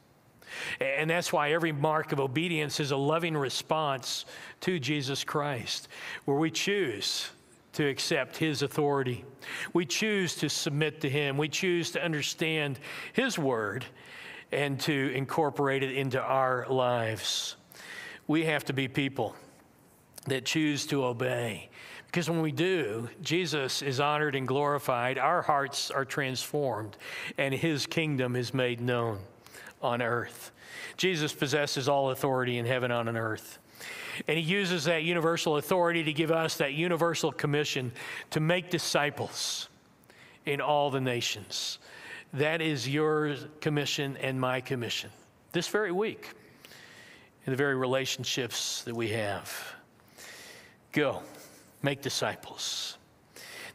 [0.79, 4.25] And that's why every mark of obedience is a loving response
[4.61, 5.87] to Jesus Christ,
[6.25, 7.29] where we choose
[7.73, 9.23] to accept his authority.
[9.73, 11.37] We choose to submit to him.
[11.37, 12.79] We choose to understand
[13.13, 13.85] his word
[14.51, 17.55] and to incorporate it into our lives.
[18.27, 19.35] We have to be people
[20.27, 21.69] that choose to obey
[22.11, 26.97] because when we do, Jesus is honored and glorified, our hearts are transformed,
[27.37, 29.19] and his kingdom is made known
[29.81, 30.51] on earth.
[30.97, 33.59] Jesus possesses all authority in heaven and on earth.
[34.27, 37.93] And he uses that universal authority to give us that universal commission
[38.31, 39.69] to make disciples
[40.45, 41.79] in all the nations.
[42.33, 45.11] That is your commission and my commission
[45.53, 46.29] this very week
[47.45, 49.75] in the very relationships that we have.
[50.91, 51.23] Go
[51.81, 52.97] make disciples.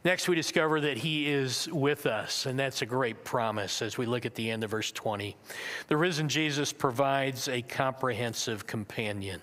[0.05, 4.05] Next, we discover that he is with us, and that's a great promise as we
[4.05, 5.35] look at the end of verse 20.
[5.87, 9.41] The risen Jesus provides a comprehensive companion.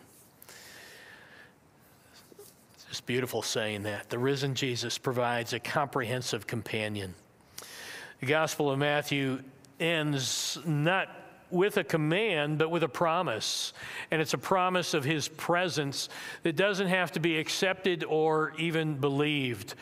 [2.88, 4.08] It's beautiful saying that.
[4.08, 7.14] The risen Jesus provides a comprehensive companion.
[8.20, 9.42] The Gospel of Matthew
[9.80, 11.08] ends not
[11.50, 13.72] with a command, but with a promise.
[14.10, 16.08] And it's a promise of his presence
[16.42, 19.74] that doesn't have to be accepted or even believed,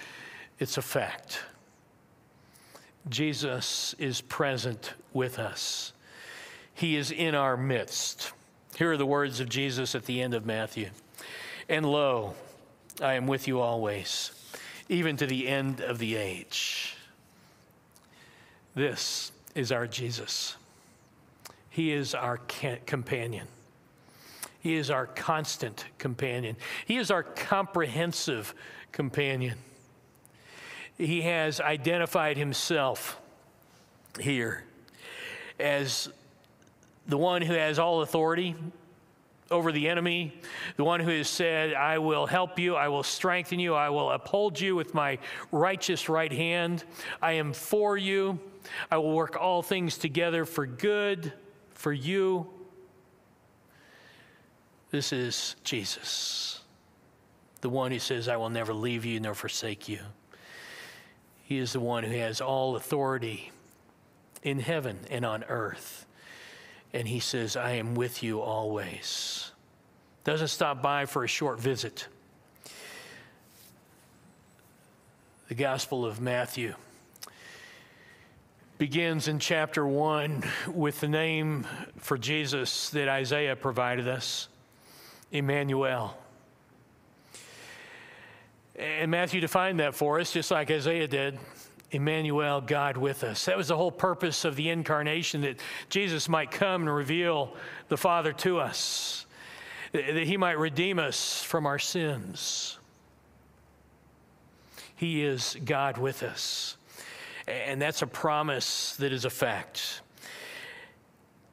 [0.58, 1.40] it's a fact.
[3.08, 5.92] Jesus is present with us,
[6.74, 8.32] he is in our midst.
[8.76, 10.88] Here are the words of Jesus at the end of Matthew
[11.68, 12.34] And lo,
[13.02, 14.32] I am with you always,
[14.88, 16.96] even to the end of the age.
[18.74, 20.56] This is our Jesus.
[21.72, 23.48] He is our companion.
[24.60, 26.56] He is our constant companion.
[26.84, 28.54] He is our comprehensive
[28.92, 29.56] companion.
[30.98, 33.18] He has identified himself
[34.20, 34.64] here
[35.58, 36.10] as
[37.06, 38.54] the one who has all authority
[39.50, 40.38] over the enemy,
[40.76, 44.10] the one who has said, I will help you, I will strengthen you, I will
[44.10, 45.18] uphold you with my
[45.50, 46.84] righteous right hand,
[47.22, 48.38] I am for you,
[48.90, 51.32] I will work all things together for good
[51.82, 52.46] for you.
[54.92, 56.60] This is Jesus,
[57.60, 59.98] the one who says, I will never leave you nor forsake you.
[61.42, 63.50] He is the one who has all authority
[64.44, 66.06] in heaven and on earth.
[66.92, 69.50] And he says, I am with you always.
[70.22, 72.06] Doesn't stop by for a short visit.
[75.48, 76.74] The Gospel of Matthew
[78.78, 81.66] begins in chapter 1 with the name
[81.98, 84.48] for Jesus that Isaiah provided us
[85.30, 86.16] Emmanuel.
[88.76, 91.38] And Matthew defined that for us, just like Isaiah did.
[91.90, 93.44] Emmanuel, God with us.
[93.44, 95.60] That was the whole purpose of the incarnation, that
[95.90, 97.54] Jesus might come and reveal
[97.88, 99.26] the Father to us,
[99.92, 102.78] that he might redeem us from our sins.
[104.96, 106.78] He is God with us.
[107.48, 110.02] And that's a promise that is a fact.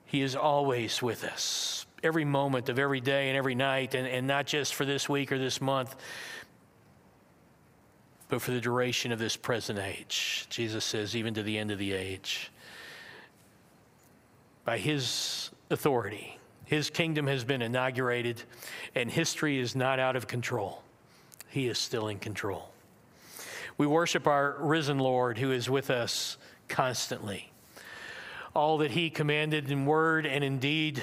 [0.05, 1.85] He is always with us.
[2.03, 5.31] every moment of every day and every night, and, and not just for this week
[5.31, 5.95] or this month,
[8.27, 10.45] but for the duration of this present age.
[10.49, 12.51] Jesus says, even to the end of the age.
[14.65, 18.43] By his authority, his kingdom has been inaugurated,
[18.93, 20.83] and history is not out of control.
[21.49, 22.69] He is still in control.
[23.79, 26.35] We worship our risen Lord who is with us
[26.67, 27.49] constantly.
[28.53, 31.01] All that he commanded in word and in deed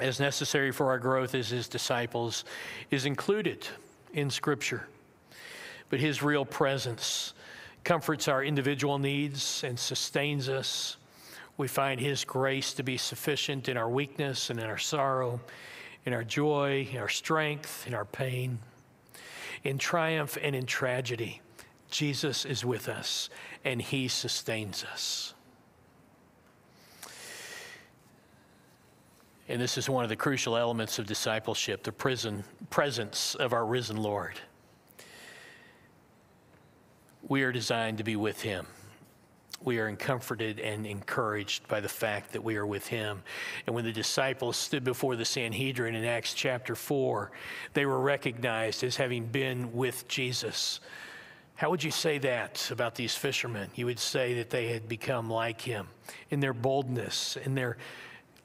[0.00, 2.46] as necessary for our growth as his disciples
[2.90, 3.68] is included
[4.14, 4.88] in Scripture.
[5.90, 7.34] But his real presence
[7.84, 10.96] comforts our individual needs and sustains us.
[11.58, 15.42] We find his grace to be sufficient in our weakness and in our sorrow,
[16.06, 18.60] in our joy, in our strength, in our pain,
[19.62, 21.42] in triumph and in tragedy.
[21.90, 23.30] Jesus is with us
[23.64, 25.34] and he sustains us.
[29.48, 33.64] And this is one of the crucial elements of discipleship the prison, presence of our
[33.64, 34.40] risen Lord.
[37.28, 38.66] We are designed to be with Him.
[39.62, 43.22] We are comforted and encouraged by the fact that we are with Him.
[43.66, 47.30] And when the disciples stood before the Sanhedrin in Acts chapter 4,
[47.72, 50.80] they were recognized as having been with Jesus.
[51.56, 53.70] How would you say that about these fishermen?
[53.74, 55.88] You would say that they had become like Him
[56.28, 57.78] in their boldness, in their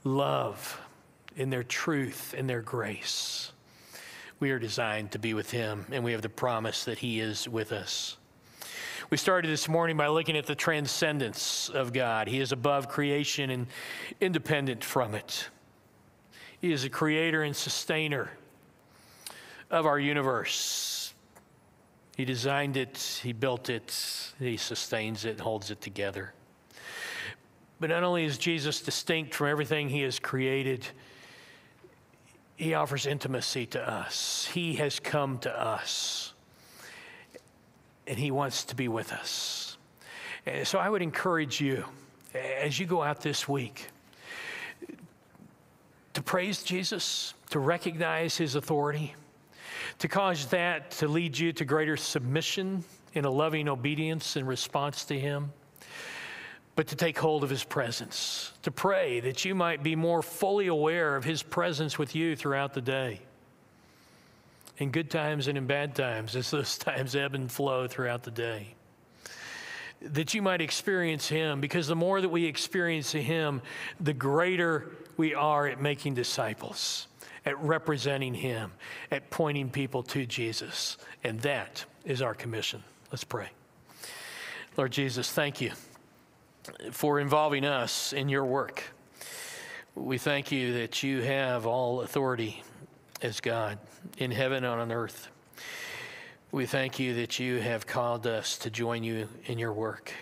[0.05, 0.80] love,
[1.36, 3.51] in their truth, in their grace.
[4.39, 7.49] We are designed to be with Him, and we have the promise that He is
[7.49, 8.16] with us.
[9.09, 12.30] We started this morning by looking at the transcendence of God.
[12.30, 13.68] He is above creation and
[14.22, 15.49] independent from it.
[16.62, 18.32] He is a creator and sustainer
[19.70, 20.91] of our universe.
[22.22, 26.36] He designed it, He built it, He sustains it, holds it together.
[27.80, 30.86] But not only is Jesus distinct from everything He has created,
[32.58, 34.48] he offers intimacy to us.
[34.54, 36.36] He has come to us,
[38.06, 39.80] and He wants to be with us.
[40.46, 41.86] And so I would encourage you,
[42.36, 43.88] as you go out this week,
[46.14, 49.16] to praise Jesus, to recognize His authority,
[50.02, 52.84] to cause that to lead you to greater submission
[53.14, 55.52] in a loving obedience in response to Him
[56.76, 60.68] but to take hold of his presence, to pray that you might be more fully
[60.68, 63.20] aware of his presence with you throughout the day.
[64.78, 68.32] In good times and in bad times, as those times ebb and flow throughout the
[68.32, 68.74] day.
[70.02, 73.62] That you might experience him, because the more that we experience him,
[73.99, 77.08] the greater we are at making disciples,
[77.46, 78.72] at representing him,
[79.12, 80.98] at pointing people to Jesus.
[81.24, 82.84] And that is our commission.
[83.12, 83.50] Let's pray.
[84.78, 85.72] Lord Jesus, thank you
[86.92, 88.84] for involving us in your work.
[89.96, 92.64] We thank you that you have all authority
[93.22, 93.78] as God
[94.18, 95.28] in heaven and on earth.
[96.52, 100.14] We thank you that you have called us to join you in your work.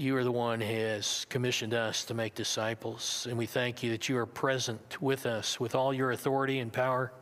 [0.00, 3.90] You are the one who has commissioned us to make disciples, and we thank you
[3.90, 7.12] that you are present with us with all your authority and power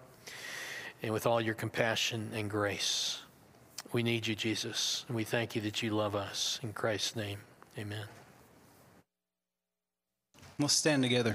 [1.02, 3.20] and with all your compassion and grace.
[3.90, 6.60] We need you, Jesus, and we thank you that you love us.
[6.62, 7.40] In Christ's name,
[7.76, 8.06] amen.
[10.60, 11.34] We'll stand together.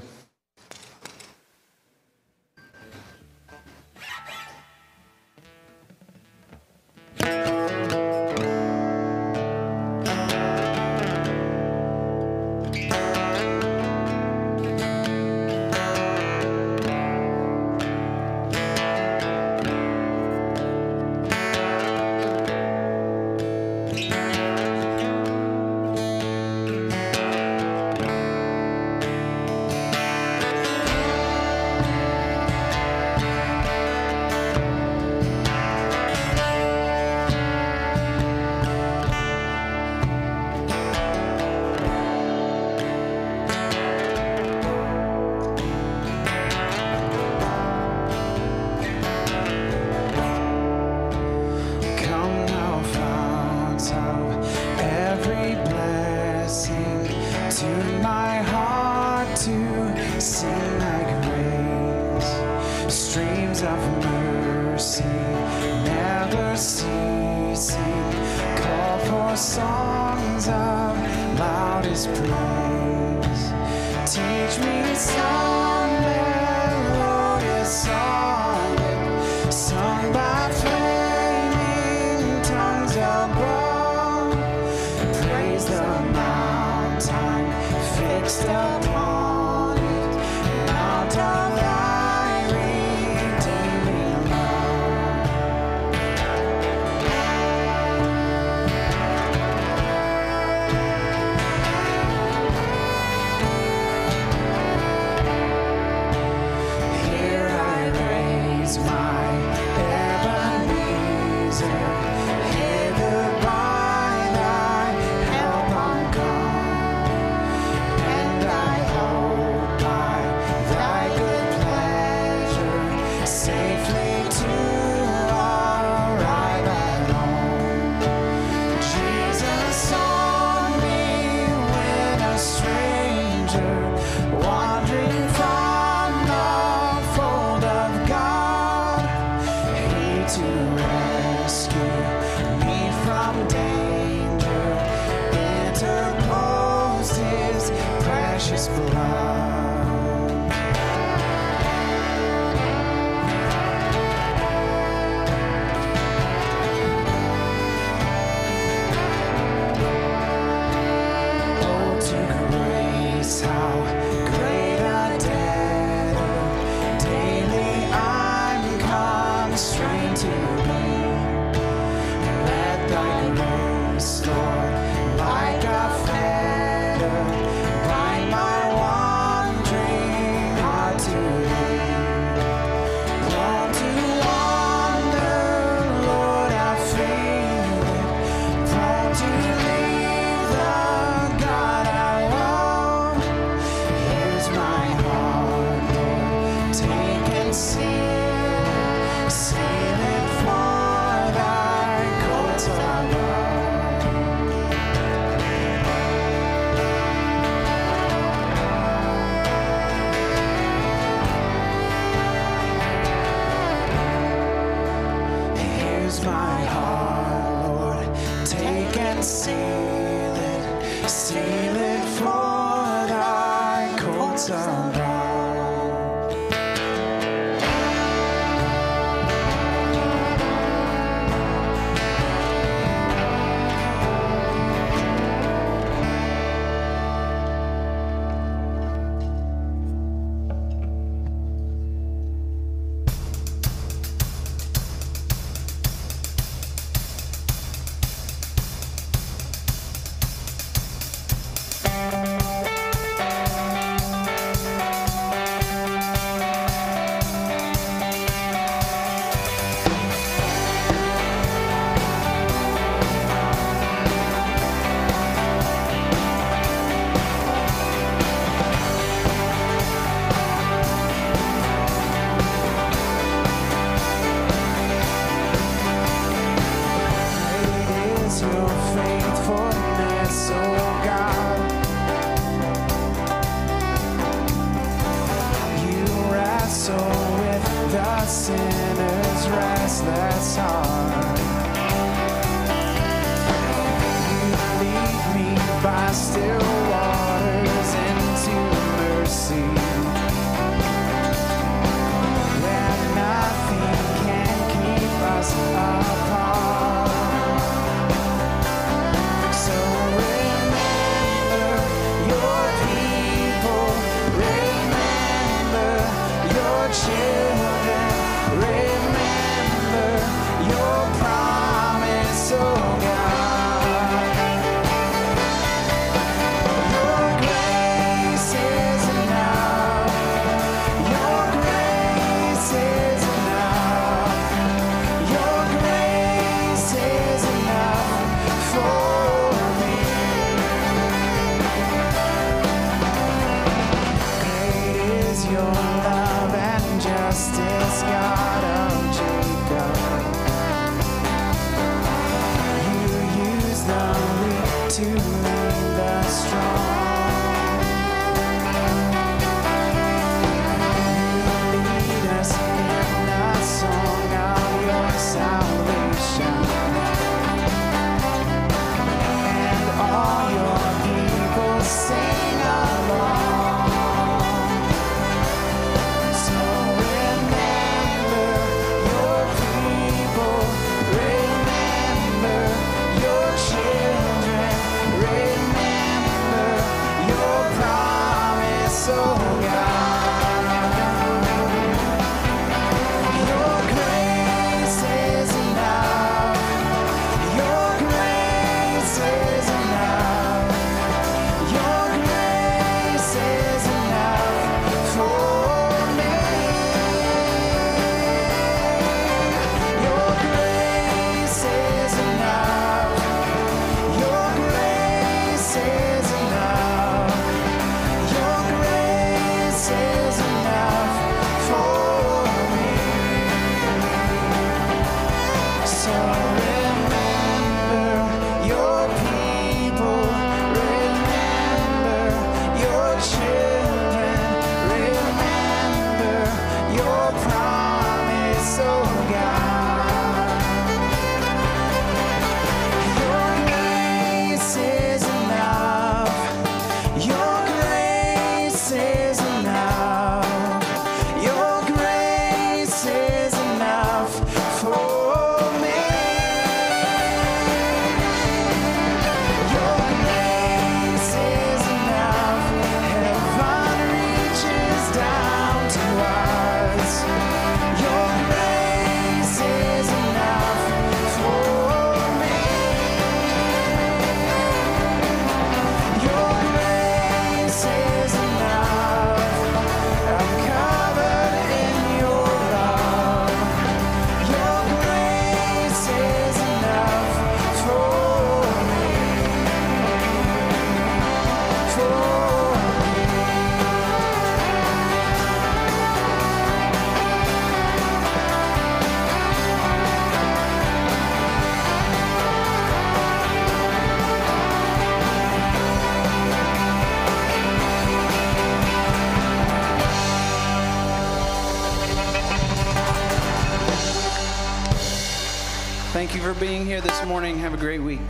[517.34, 517.58] Morning.
[517.58, 518.22] Have a great week.